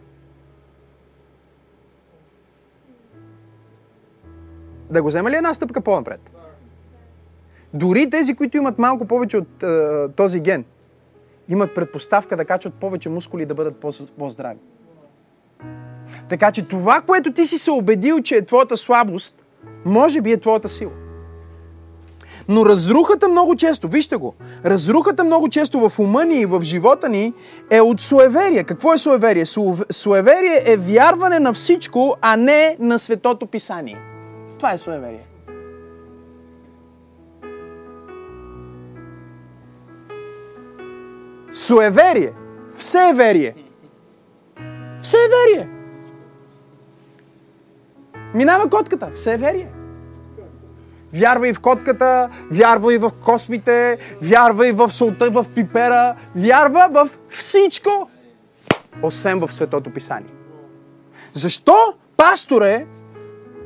[4.89, 6.32] Да го взема ли една стъпка по-напред?
[7.73, 10.65] Дори тези, които имат малко повече от е, този ген,
[11.52, 13.86] имат предпоставка да качват повече мускули и да бъдат
[14.18, 14.60] по-здрави.
[16.30, 19.45] Така че това, което ти си се убедил, че е твоята слабост,
[19.86, 20.91] може би е твоята сила.
[22.47, 24.36] Но разрухата много често, вижте го,
[24.66, 27.34] разрухата много често в ума ни и в живота ни
[27.70, 28.64] е от суеверие.
[28.64, 29.45] Какво е суеверие?
[29.91, 33.97] Суеверие е вярване на всичко, а не на светото писание.
[34.58, 35.30] Това е суеверие.
[41.72, 42.34] Суеверие.
[42.78, 43.55] Всеверие.
[45.01, 45.69] Всеверие.
[48.34, 49.11] Минава котката.
[49.15, 49.67] Всеверие.
[51.13, 58.09] Вярвай в котката, вярвай в космите, вярвай в солта, в пипера, вярва в всичко,
[59.01, 60.34] освен в Светото Писание.
[61.34, 62.86] Защо, пасторе,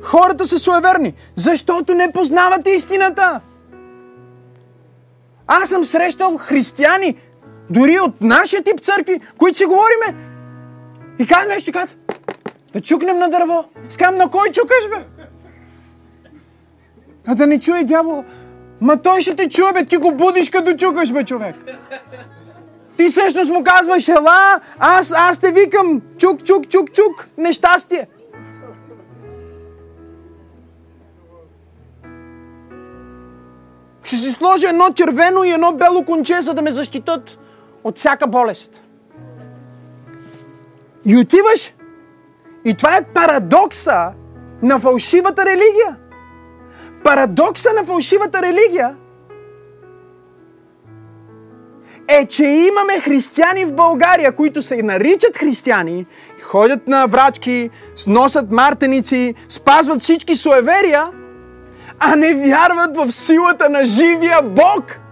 [0.02, 1.14] хората са суеверни?
[1.36, 3.40] Защото не познават истината.
[5.46, 7.16] Аз съм срещал християни,
[7.70, 10.26] дори от нашия тип църкви, които си говориме.
[11.18, 11.96] И казвам нещо, и казват,
[12.72, 13.64] да чукнем на дърво.
[13.88, 15.24] Скам, на кой чукаш, бе?
[17.26, 18.24] А да не чуе дявол.
[18.80, 21.56] Ма той ще те чуе, бе, ти го будиш като чукаш, бе, човек.
[22.96, 28.06] Ти всъщност му казваш, ела, аз, аз те викам, чук, чук, чук, чук, нещастие.
[34.04, 37.38] Ще си сложа едно червено и едно бело конче, за да ме защитат
[37.86, 38.82] от всяка болест.
[41.04, 41.74] И отиваш.
[42.64, 44.12] И това е парадокса
[44.62, 45.96] на фалшивата религия.
[47.04, 48.96] Парадокса на фалшивата религия
[52.08, 56.06] е, че имаме християни в България, които се наричат християни,
[56.42, 57.70] ходят на врачки,
[58.06, 61.10] носят мартеници, спазват всички суеверия,
[61.98, 65.05] а не вярват в силата на живия Бог.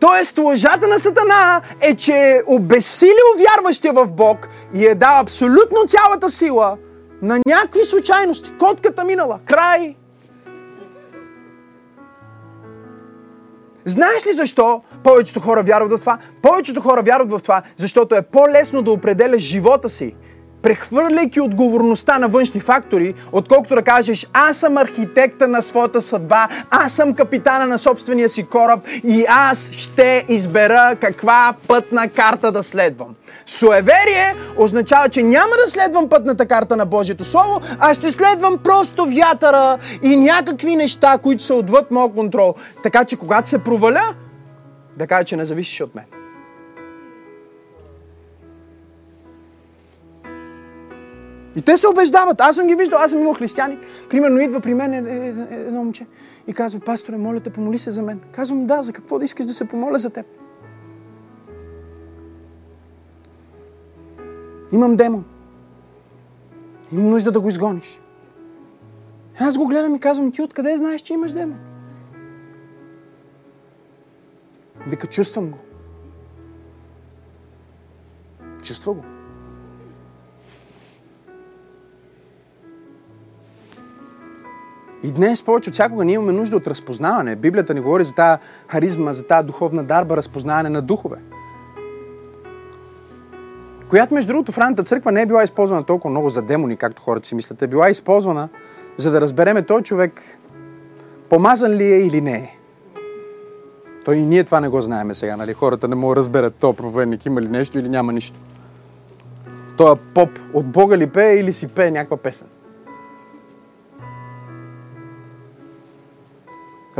[0.00, 5.86] Тоест, лъжата на Сатана е, че е обесилил вярващия в Бог и е дал абсолютно
[5.88, 6.76] цялата сила
[7.22, 8.52] на някакви случайности.
[8.58, 9.38] Котката минала.
[9.44, 9.96] Край.
[13.84, 16.18] Знаеш ли защо повечето хора вярват в това?
[16.42, 20.14] Повечето хора вярват в това, защото е по-лесно да определяш живота си
[20.62, 26.92] прехвърляйки отговорността на външни фактори, отколкото да кажеш аз съм архитекта на своята съдба, аз
[26.92, 33.14] съм капитана на собствения си кораб и аз ще избера каква пътна карта да следвам.
[33.46, 39.06] Суеверие означава, че няма да следвам пътната карта на Божието Слово, а ще следвам просто
[39.06, 42.54] вятъра и някакви неща, които са отвъд моят контрол.
[42.82, 44.14] Така че когато се проваля,
[44.96, 46.19] да кажа, че не зависиш от мен.
[51.56, 52.40] И те се убеждават.
[52.40, 53.78] Аз съм ги виждал, аз съм имал християни.
[54.10, 56.06] Примерно идва при мен едно момче
[56.46, 58.20] и казва, пасторе, моля те, помоли се за мен.
[58.32, 60.26] Казвам, да, за какво да искаш да се помоля за теб?
[64.72, 65.24] Имам демон.
[66.92, 68.00] Имам нужда да го изгониш.
[69.40, 71.58] Аз го гледам и казвам, ти откъде знаеш, че имаш демон?
[74.86, 75.58] Вика, чувствам го.
[78.62, 79.02] Чувства го.
[85.02, 87.36] И днес повече от всякога ние имаме нужда от разпознаване.
[87.36, 88.38] Библията ни говори за тази
[88.68, 91.16] харизма, за тази духовна дарба, разпознаване на духове.
[93.88, 97.02] Която, между другото, в ранната църква не е била използвана толкова много за демони, както
[97.02, 97.62] хората си мислят.
[97.62, 98.48] Е била използвана,
[98.96, 100.22] за да разбереме той човек
[101.28, 102.56] помазан ли е или не е.
[104.04, 105.52] Той и ние това не го знаеме сега, нали?
[105.52, 108.38] Хората не могат да разберат то проповедник има ли нещо или няма нищо.
[109.76, 112.48] Той поп от Бога ли пее или си пее някаква песен.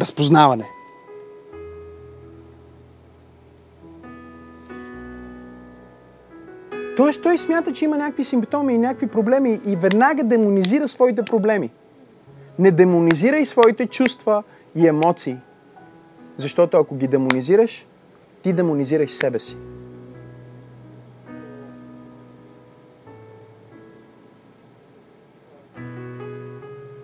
[0.00, 0.70] Разпознаване.
[6.96, 11.70] Тоест той смята, че има някакви симптоми и някакви проблеми и веднага демонизира своите проблеми.
[12.58, 14.42] Не демонизирай своите чувства
[14.74, 15.36] и емоции.
[16.36, 17.86] Защото ако ги демонизираш,
[18.42, 19.56] ти демонизираш себе си.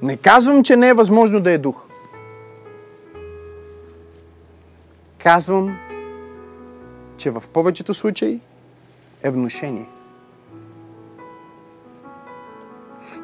[0.02, 1.82] Не казвам, че не е възможно да е дух.
[5.26, 5.78] Казвам,
[7.16, 8.40] че в повечето случаи
[9.22, 9.86] е внушение.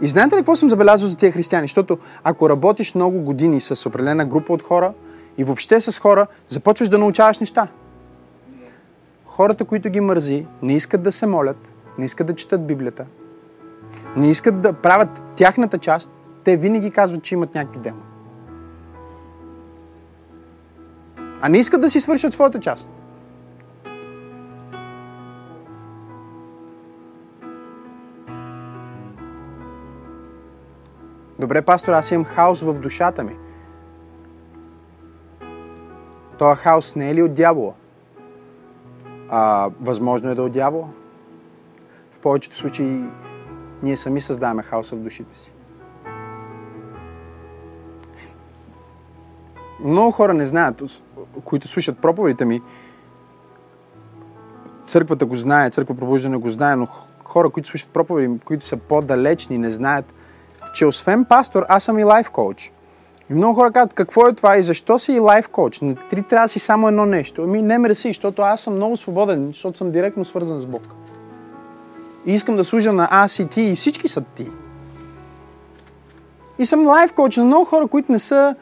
[0.01, 1.65] И знаете ли какво съм забелязал за тия християни?
[1.65, 4.93] Защото ако работиш много години с определена група от хора
[5.39, 7.69] и въобще с хора, започваш да научаваш неща.
[9.27, 13.07] Хората, които ги мързи, не искат да се молят, не искат да четат Библията,
[14.17, 16.11] не искат да правят тяхната част,
[16.45, 18.12] те винаги казват, че имат някакви демони.
[21.43, 22.91] А не искат да си свършат своята част.
[31.39, 33.37] Добре, пастор, аз имам хаос в душата ми.
[36.39, 37.73] Това хаос не е ли от дявола?
[39.29, 40.89] А, възможно е да е от дявола.
[42.11, 43.05] В повечето случаи
[43.83, 45.53] ние сами създаваме хаоса в душите си.
[49.85, 50.83] Много хора не знаят
[51.45, 52.61] които слушат проповедите ми,
[54.87, 56.87] църквата го знае, църква пробуждане го знае, но
[57.25, 60.15] хора, които слушат проповеди, които са по-далечни, не знаят,
[60.75, 62.73] че освен пастор, аз съм и лайф коуч.
[63.31, 65.81] И много хора казват, какво е това и защо си и лайф коуч?
[65.81, 67.43] Не ти трябва си само едно нещо.
[67.43, 70.83] Ами не мерси, защото аз съм много свободен, защото съм директно свързан с Бог.
[72.27, 74.49] И искам да служа на аз и ти, и всички са ти.
[76.59, 78.55] И съм лайф коуч на много хора, които не са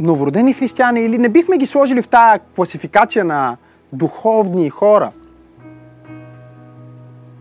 [0.00, 3.56] новородени християни или не бихме ги сложили в тая класификация на
[3.92, 5.12] духовни хора.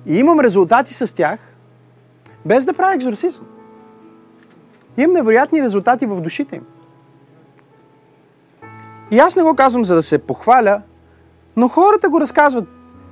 [0.05, 1.39] И имам резултати с тях,
[2.45, 3.45] без да правя екзорсизъм.
[4.97, 6.65] Имам невероятни резултати в душите им.
[9.11, 10.81] И аз не го казвам за да се похваля,
[11.57, 12.67] но хората го разказват.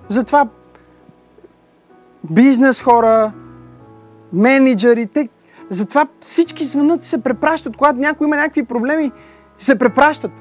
[0.07, 0.47] Затова
[2.29, 3.31] бизнес хора,
[4.33, 5.29] менеджери, те,
[5.69, 7.77] затова всички звънат и се препращат.
[7.77, 9.11] Когато някой има някакви проблеми,
[9.57, 10.31] се препращат.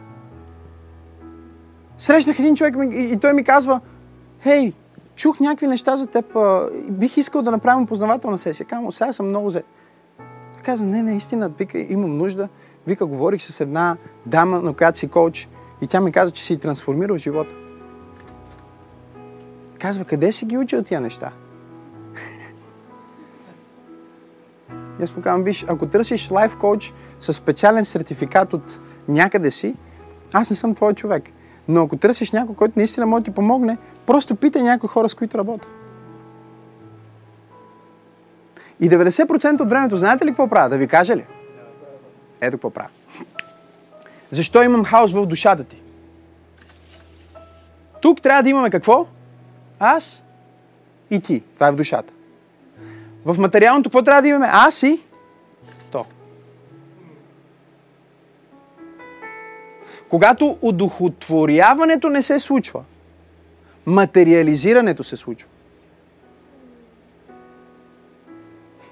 [1.98, 3.80] Срещнах един човек и той ми казва,
[4.42, 4.72] хей,
[5.14, 6.24] чух някакви неща за теб,
[6.90, 8.66] бих искал да направим познавателна сесия.
[8.66, 9.64] Казвам, сега съм много зет.
[10.62, 12.48] Казва, не, не, истина, вика, имам нужда.
[12.86, 13.96] Вика, говорих с една
[14.26, 15.48] дама, на която си коуч,
[15.82, 17.54] и тя ми каза, че си и трансформирал живота.
[19.78, 21.32] Казва, къде си ги учил тия неща?
[25.00, 29.74] И аз му казвам, виж, ако търсиш лайф коуч с специален сертификат от някъде си,
[30.32, 31.24] аз не съм твой човек.
[31.68, 35.14] Но ако търсиш някой, който наистина може да ти помогне, просто питай някои хора, с
[35.14, 35.68] които работя.
[38.80, 40.68] И 90% от времето, знаете ли какво правя?
[40.68, 41.24] Да ви кажа ли?
[42.40, 42.88] Ето какво правя.
[44.30, 45.82] Защо имам хаос в душата ти?
[48.00, 49.06] Тук трябва да имаме какво?
[49.78, 50.22] Аз
[51.10, 51.42] и ти.
[51.54, 52.12] Това е в душата.
[53.26, 54.48] В материалното какво трябва да имаме?
[54.50, 55.00] Аз и
[55.90, 56.04] то.
[60.08, 62.84] Когато удохотворяването не се случва,
[63.86, 65.48] материализирането се случва.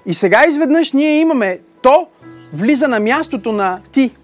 [0.05, 2.07] И сега изведнъж ние имаме то
[2.53, 4.15] влиза на мястото на ти.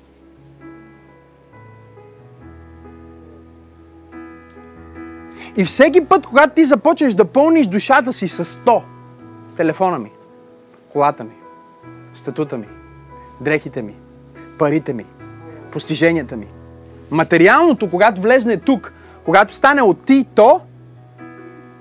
[5.58, 8.84] И всеки път, когато ти започнеш да пълниш душата си с то,
[9.56, 10.12] телефона ми,
[10.94, 11.36] колата ми,
[12.14, 12.68] статута ми,
[13.42, 13.96] дрехите ми,
[14.58, 15.06] парите ми,
[15.72, 16.48] постиженията ми,
[17.12, 18.94] материалното, когато влезне тук,
[19.26, 20.62] когато стане от ти то,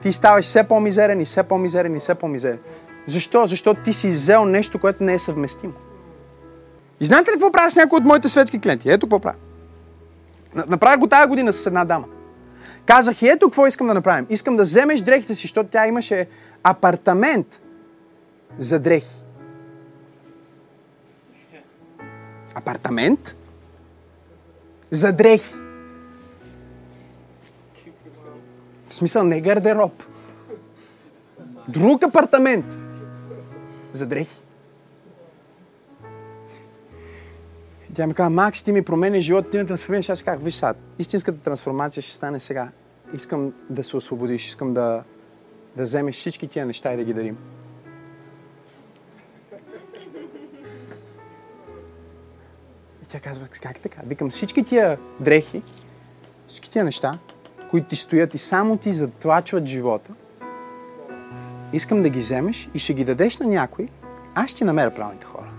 [0.03, 2.59] ти ставаш все по-мизерен и все по-мизерен и все по-мизерен.
[3.07, 3.47] Защо?
[3.47, 5.73] Защото ти си взел нещо, което не е съвместимо.
[7.01, 8.91] И знаете ли какво правя с някои от моите светски клиенти?
[8.91, 9.37] Ето какво правя.
[10.55, 12.07] Направя го тази година с една дама.
[12.87, 14.27] Казах и ето какво искам да направим.
[14.31, 16.27] Искам да вземеш дрехите си, защото тя имаше
[16.63, 17.63] апартамент
[18.59, 19.17] за дрехи.
[22.55, 23.37] Апартамент
[24.91, 25.55] за дрехи.
[28.89, 30.03] В смисъл не гардероб.
[31.69, 32.67] Друг апартамент
[33.93, 34.41] за дрехи.
[37.95, 40.09] Тя ми казва, Макс, ти ми променя живота, ти ме трансформираш.
[40.09, 42.69] Аз казах, виж сега, истинската трансформация ще стане сега.
[43.15, 45.03] Искам да се освободиш, искам да,
[45.77, 47.37] да вземеш всички тия неща и да ги дарим.
[53.03, 54.01] И тя казва, как така?
[54.07, 55.63] Викам, всички тия дрехи,
[56.47, 57.19] всички тия неща,
[57.71, 60.13] които ти стоят и само ти затлачват живота,
[61.73, 63.89] искам да ги вземеш и ще ги дадеш на някой,
[64.35, 65.51] аз ще намеря правилните хора.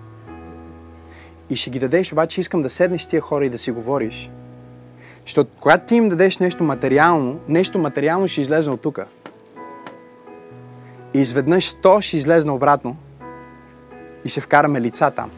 [1.50, 4.30] И ще ги дадеш, обаче искам да седнеш с тия хора и да си говориш.
[5.26, 9.00] Защото когато ти им дадеш нещо материално, нещо материално ще излезе от тук.
[11.14, 12.98] И изведнъж то ще излезне обратно
[14.26, 15.32] и ще вкараме лица там.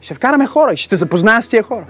[0.00, 1.86] Ще вкараме хора и ще те запозная с тия хора.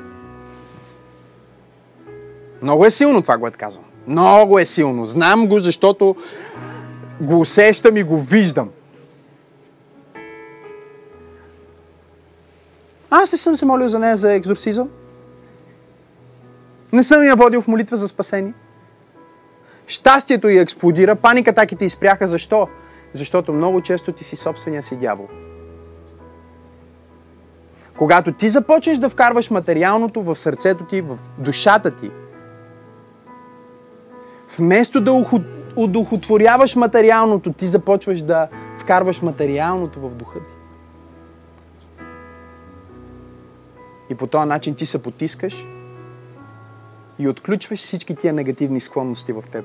[2.62, 3.84] Много е силно това, което казвам.
[4.07, 5.07] Много е силно.
[5.07, 6.16] Знам го, защото
[7.20, 8.70] го усещам и го виждам.
[13.11, 14.88] Аз не съм се молил за нея за екзорсизъм.
[16.92, 18.55] Не съм я водил в молитва за спасение.
[19.87, 22.28] Щастието й експлодира, паникатаките изпряха.
[22.28, 22.68] Защо?
[23.12, 25.28] Защото много често ти си собствения си дявол.
[27.97, 32.11] Когато ти започнеш да вкарваш материалното в сърцето ти, в душата ти,
[34.59, 35.24] вместо да
[35.76, 40.53] удохотворяваш материалното, ти започваш да вкарваш материалното в духа ти.
[44.11, 45.66] И по този начин ти се потискаш
[47.19, 49.64] и отключваш всички тия негативни склонности в теб.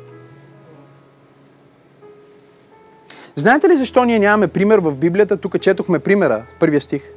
[3.35, 5.37] Знаете ли защо ние нямаме пример в Библията?
[5.37, 7.13] Тук четохме примера, първия стих.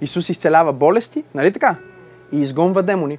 [0.00, 1.76] Исус изцелява болести, нали така?
[2.32, 3.18] И изгонва демони.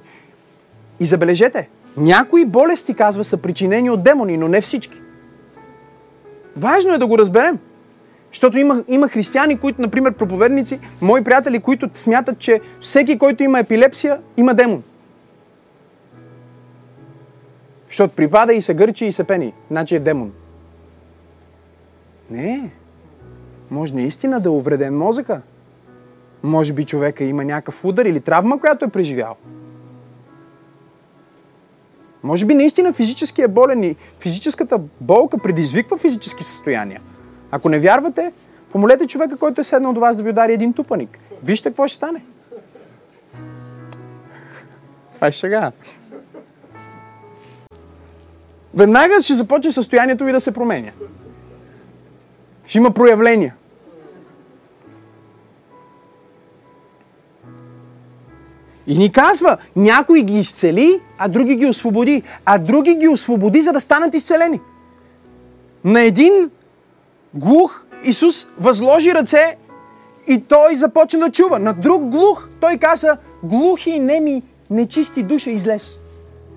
[1.00, 5.00] И забележете, някои болести, казва, са причинени от демони, но не всички.
[6.56, 7.58] Важно е да го разберем.
[8.32, 13.58] Защото има, има християни, които, например, проповедници, мои приятели, които смятат, че всеки, който има
[13.58, 14.82] епилепсия, има демон.
[17.90, 19.54] Защото припада и се гърчи и се пени.
[19.70, 20.32] Значи е демон.
[22.30, 22.70] Не.
[23.70, 25.42] Може наистина да е увреден мозъка.
[26.42, 29.36] Може би човека има някакъв удар или травма, която е преживял.
[32.22, 37.00] Може би наистина физически е болен и физическата болка предизвиква физически състояния.
[37.50, 38.32] Ако не вярвате,
[38.72, 41.18] помолете човека, който е седнал до вас да ви удари един тупаник.
[41.42, 42.24] Вижте какво ще стане.
[45.12, 45.72] Това е шега.
[48.74, 50.90] Веднага ще започне състоянието ви да се променя.
[52.64, 53.54] Ще има проявления.
[58.86, 62.22] И ни казва, някой ги изцели, а други ги освободи.
[62.44, 64.60] А други ги освободи, за да станат изцелени.
[65.84, 66.50] На един
[67.34, 69.56] глух Исус възложи ръце
[70.28, 71.58] и той започна да чува.
[71.58, 75.99] На друг глух той каза, глухи и неми, нечисти душа излез.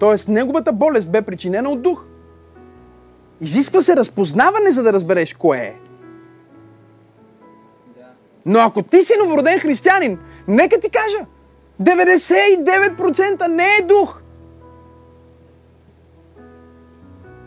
[0.04, 2.06] Тоест, неговата болест бе причинена от дух.
[3.42, 5.76] Изисква се разпознаване, за да разбереш кое е.
[8.46, 11.26] Но ако ти си новороден християнин, нека ти кажа,
[11.82, 14.22] 99% не е дух.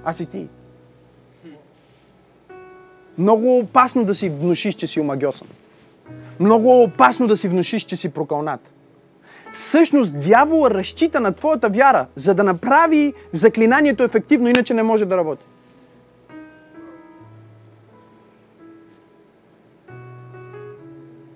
[0.05, 0.49] А си ти.
[3.19, 5.49] Много опасно да си внушиш, че си омагиосан.
[6.41, 8.76] Много опасно да си внушиш, че си прокълнат.
[9.57, 15.17] Всъщност дявола разчита на твоята вяра, за да направи заклинанието ефективно, иначе не може да
[15.17, 15.45] работи.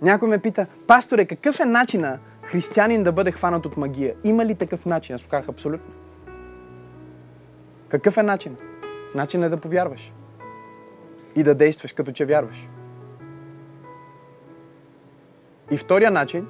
[0.03, 4.15] Някой ме пита, пасторе, какъв е начина християнин да бъде хванат от магия?
[4.25, 5.15] Има ли такъв начин?
[5.15, 5.95] Аз казах абсолютно.
[7.89, 8.57] Какъв е начин?
[9.15, 10.13] Начин е да повярваш.
[11.37, 12.67] И да действаш като че вярваш.
[15.71, 16.47] И втория начин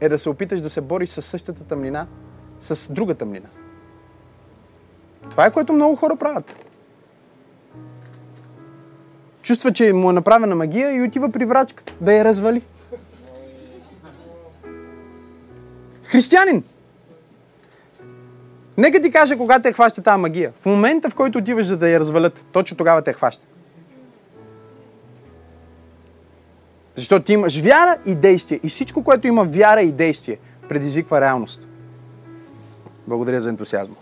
[0.00, 2.06] е да се опиташ да се бориш с същата тъмнина,
[2.60, 3.48] с друга тъмнина.
[5.30, 6.54] Това е което много хора правят.
[9.42, 12.62] Чувства, че му е направена магия и отива при врачката да я развали.
[16.06, 16.64] Християнин!
[18.78, 20.52] Нека ти кажа кога те хваща тази магия.
[20.60, 23.46] В момента, в който отиваш за да я развалят, точно тогава те хваща.
[26.96, 28.60] Защото имаш вяра и действие.
[28.62, 30.38] И всичко, което има вяра и действие,
[30.68, 31.68] предизвиква реалност.
[33.06, 33.94] Благодаря за ентусиазма.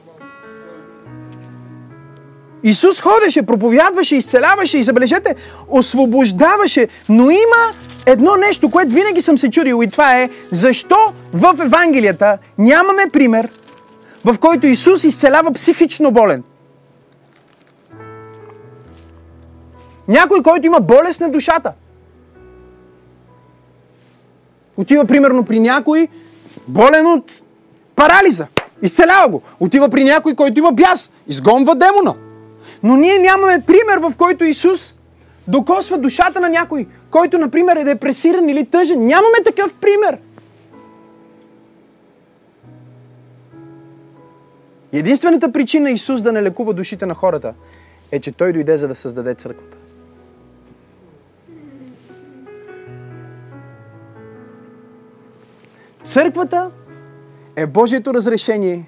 [2.63, 5.35] Исус ходеше, проповядваше, изцеляваше и забележете,
[5.69, 7.73] освобождаваше, но има
[8.07, 10.97] едно нещо, което винаги съм се чудил и това е защо
[11.33, 13.49] в Евангелията нямаме пример,
[14.25, 16.43] в който Исус изцелява психично болен.
[20.09, 21.73] Някой, който има болест на душата.
[24.77, 26.09] Отива примерно при някой
[26.69, 27.33] болен от
[27.97, 28.47] парализа.
[28.83, 29.43] Изцелява го.
[29.61, 31.13] Отива при някой, който има бяс.
[31.29, 32.15] Изгонва демона.
[32.83, 34.97] Но ние нямаме пример, в който Исус
[35.49, 39.07] докосва душата на някой, който, например, е депресиран или тъжен.
[39.07, 40.19] Нямаме такъв пример.
[44.93, 47.55] Единствената причина Исус да не лекува душите на хората
[48.13, 49.77] е, че Той дойде за да създаде църквата.
[56.13, 56.71] Църквата
[57.57, 58.85] е Божието разрешение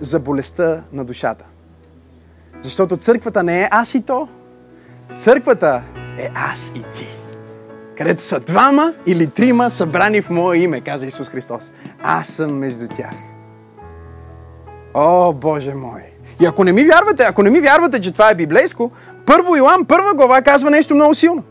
[0.00, 1.44] за болестта на душата.
[2.62, 4.28] Защото църквата не е аз и то.
[5.16, 5.82] Църквата
[6.18, 7.06] е аз и ти.
[7.98, 11.72] Където са двама или трима събрани в Мое име, каза Исус Христос.
[12.02, 13.14] Аз съм между тях.
[14.94, 16.02] О, Боже мой!
[16.40, 18.90] И ако не ми вярвате, ако не ми вярвате, че това е библейско,
[19.26, 21.44] първо Иоанн, първа глава казва нещо много силно.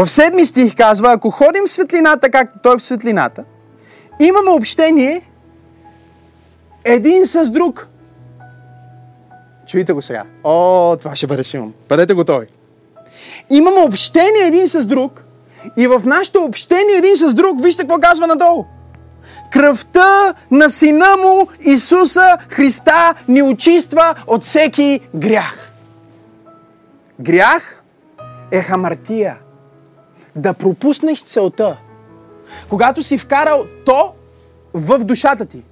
[0.00, 3.44] В седми стих казва, ако ходим в светлината, както той в светлината,
[4.20, 5.22] имаме общение
[6.84, 7.88] един с друг.
[9.66, 10.24] Чуйте го сега.
[10.44, 11.72] О, това ще бъде силно.
[11.88, 12.46] Бъдете готови.
[13.50, 15.24] Имаме общение един с друг
[15.76, 18.64] и в нашето общение един с друг, вижте какво казва надолу.
[19.52, 25.72] Кръвта на Сина му Исуса Христа ни очиства от всеки грях.
[27.20, 27.82] Грях
[28.52, 29.36] е хамартия.
[30.36, 31.76] Да пропуснеш целта.
[32.68, 34.12] Когато си вкарал то
[34.74, 35.64] в душата ти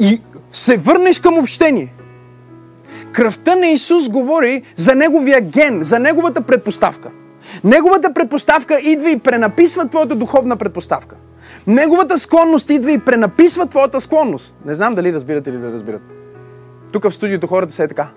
[0.00, 0.20] и
[0.52, 1.92] се върнеш към общение,
[3.12, 7.10] Кръвта на Исус говори за неговия ген, за неговата предпоставка.
[7.64, 11.16] Неговата предпоставка идва и пренаписва твоята духовна предпоставка.
[11.66, 14.56] Неговата склонност идва и пренаписва твоята склонност.
[14.64, 16.04] Не знам дали разбирате или да разбирате.
[16.92, 18.08] Тук в студиото хората са е така.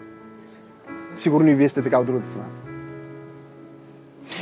[1.16, 2.46] Сигурно и вие сте така от другата страна.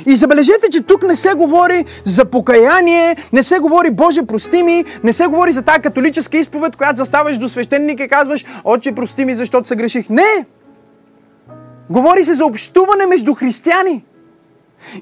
[0.06, 4.86] И забележете, че тук не се говори за покаяние, не се говори Боже, прости ми,
[5.04, 9.26] не се говори за тази католическа изповед, която заставаш до свещеника и казваш, Отче, прости
[9.26, 10.10] ми, защото се греших.
[10.10, 10.46] Не!
[11.90, 14.04] Говори се за общуване между християни.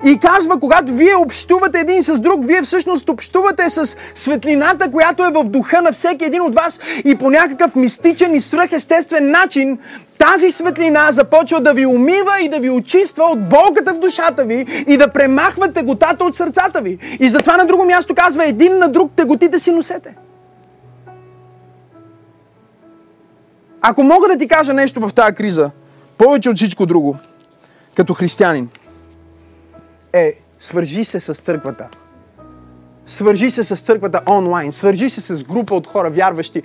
[0.06, 5.32] И казва, когато вие общувате един с друг, вие всъщност общувате с светлината, която е
[5.32, 9.80] в духа на всеки един от вас и по някакъв мистичен и свръхестествен начин
[10.18, 14.86] тази светлина започва да ви умива и да ви очиства от болката в душата ви
[14.88, 17.18] и да премахва теготата от сърцата ви.
[17.20, 20.16] И затова на друго място казва, един на друг теготите си носете.
[23.82, 25.72] Ако мога да ти кажа нещо в тази криза,
[26.18, 27.16] повече от всичко друго,
[27.96, 28.70] като християнин,
[30.16, 31.88] е свържи се с църквата.
[33.06, 36.64] Свържи се с църквата онлайн, свържи се с група от хора вярващи.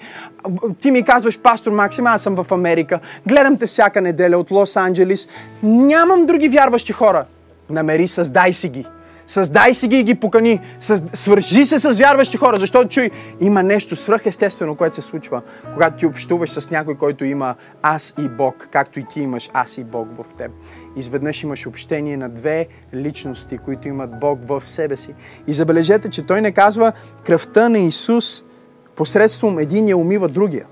[0.80, 4.76] Ти ми казваш, пастор Максим, аз съм в Америка, гледам те всяка неделя от Лос
[4.76, 5.28] Анджелис,
[5.62, 7.24] нямам други вярващи хора.
[7.70, 8.86] Намери, създай си ги.
[9.30, 10.60] Създай си ги и ги покани.
[11.12, 13.10] Свържи се с вярващи хора, защото чуй,
[13.40, 18.28] има нещо свръхестествено, което се случва, когато ти общуваш с някой, който има аз и
[18.28, 20.50] Бог, както и ти имаш аз и Бог в теб.
[20.96, 25.14] Изведнъж имаш общение на две личности, които имат Бог в себе си.
[25.46, 26.92] И забележете, че той не казва
[27.24, 28.44] кръвта на Исус
[28.96, 30.66] посредством единия умива другия.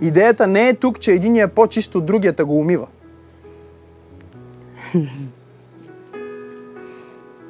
[0.00, 2.86] Идеята не е тук, че единия е по-чист от другията го умива.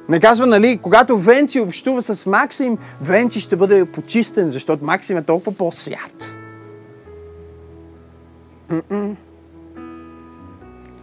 [0.09, 5.21] Не казва, нали, когато Венци общува с Максим, Венци ще бъде почистен, защото Максим е
[5.21, 6.35] толкова по-свят.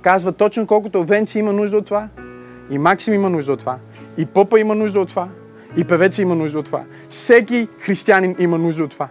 [0.02, 2.08] Казва точно колкото Венци има нужда от това,
[2.70, 3.78] и Максим има нужда от това,
[4.16, 5.28] и Попа има нужда от това,
[5.76, 6.84] и певеца има нужда от това.
[7.10, 9.08] Всеки християнин има нужда от това.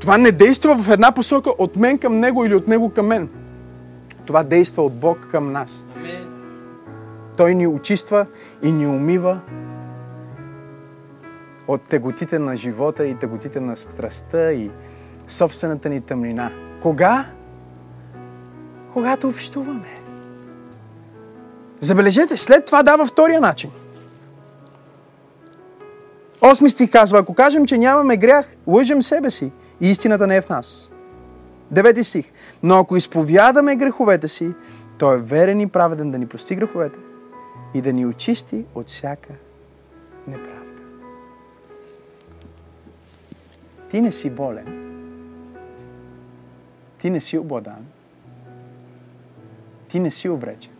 [0.00, 3.28] Това не действа в една посока от мен към него или от него към мен.
[4.26, 5.84] Това действа от Бог към нас.
[7.38, 8.26] Той ни очиства
[8.62, 9.40] и ни умива
[11.68, 14.70] от теготите на живота и теготите на страстта и
[15.28, 16.50] собствената ни тъмнина.
[16.82, 17.26] Кога?
[18.92, 19.94] Когато общуваме.
[21.80, 23.70] Забележете, след това дава втория начин.
[26.40, 30.42] Осми стих казва, ако кажем, че нямаме грях, лъжем себе си и истината не е
[30.42, 30.90] в нас.
[31.70, 32.32] Девети стих.
[32.62, 34.54] Но ако изповядаме греховете си,
[34.98, 36.98] той е верен и праведен да ни прости греховете
[37.74, 39.34] и да ни очисти от всяка
[40.26, 40.82] неправда.
[43.90, 44.84] Ти не си болен.
[47.00, 47.86] Ти не си обладан.
[49.88, 50.72] Ти не си обречен.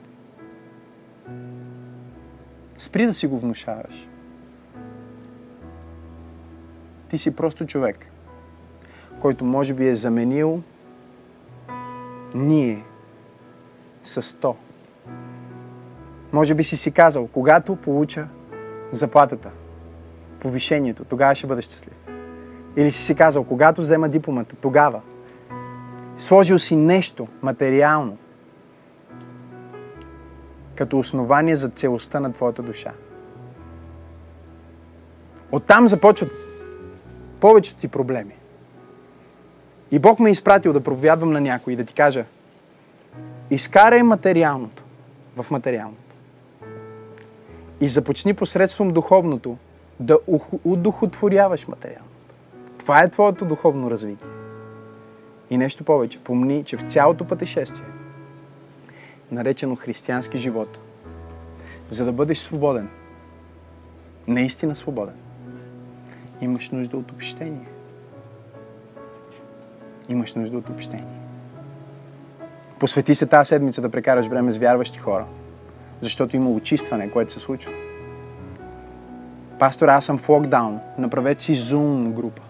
[2.78, 4.08] Спри да си го внушаваш.
[7.08, 8.06] Ти си просто човек,
[9.20, 10.62] който може би е заменил
[12.34, 12.84] ние
[14.02, 14.54] с 100
[16.32, 18.26] може би си си казал, когато получа
[18.92, 19.50] заплатата,
[20.40, 21.94] повишението, тогава ще бъда щастлив.
[22.76, 25.00] Или си си казал, когато взема дипломата, тогава.
[26.16, 28.16] Сложил си нещо материално
[30.74, 32.92] като основание за целостта на твоята душа.
[35.52, 36.30] Оттам започват
[37.40, 38.34] повечето ти проблеми.
[39.90, 42.24] И Бог ме е изпратил да проповядвам на някой и да ти кажа,
[43.50, 44.84] изкарай материалното
[45.36, 46.07] в материалното.
[47.80, 49.56] И започни посредством духовното
[50.00, 50.18] да
[50.64, 52.34] удохотворяваш материалното.
[52.78, 54.30] Това е твоето духовно развитие.
[55.50, 56.18] И нещо повече.
[56.18, 57.86] Помни, че в цялото пътешествие,
[59.30, 60.78] наречено християнски живот,
[61.90, 62.88] за да бъдеш свободен,
[64.26, 65.16] наистина свободен,
[66.40, 67.68] имаш нужда от общение.
[70.08, 71.18] Имаш нужда от общение.
[72.78, 75.26] Посвети се тази седмица да прекараш време с вярващи хора–
[76.00, 77.72] защото има очистване, което се случва.
[79.58, 80.78] Пастор, аз съм в локдаун.
[80.98, 82.42] Направете си Zoom група.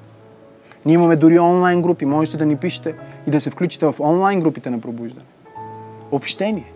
[0.86, 2.04] Ние имаме дори онлайн групи.
[2.04, 2.94] Можете да ни пишете
[3.26, 5.26] и да се включите в онлайн групите на пробуждане.
[6.10, 6.72] Общение.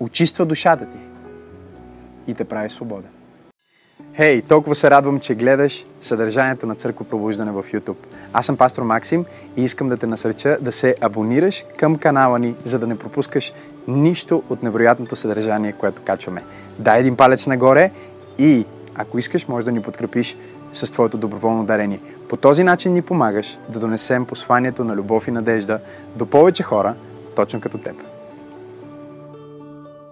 [0.00, 0.98] Очиства душата ти
[2.26, 3.10] и те прави свободен.
[4.16, 7.96] Хей, hey, толкова се радвам, че гледаш съдържанието на Църква Пробуждане в YouTube.
[8.32, 9.24] Аз съм пастор Максим
[9.56, 13.52] и искам да те насърча да се абонираш към канала ни, за да не пропускаш
[13.88, 16.44] нищо от невероятното съдържание, което качваме.
[16.78, 17.90] Дай един палец нагоре
[18.38, 20.36] и ако искаш, можеш да ни подкрепиш
[20.72, 22.00] с твоето доброволно дарение.
[22.28, 25.80] По този начин ни помагаш да донесем посланието на любов и надежда
[26.16, 26.94] до повече хора,
[27.36, 28.11] точно като теб.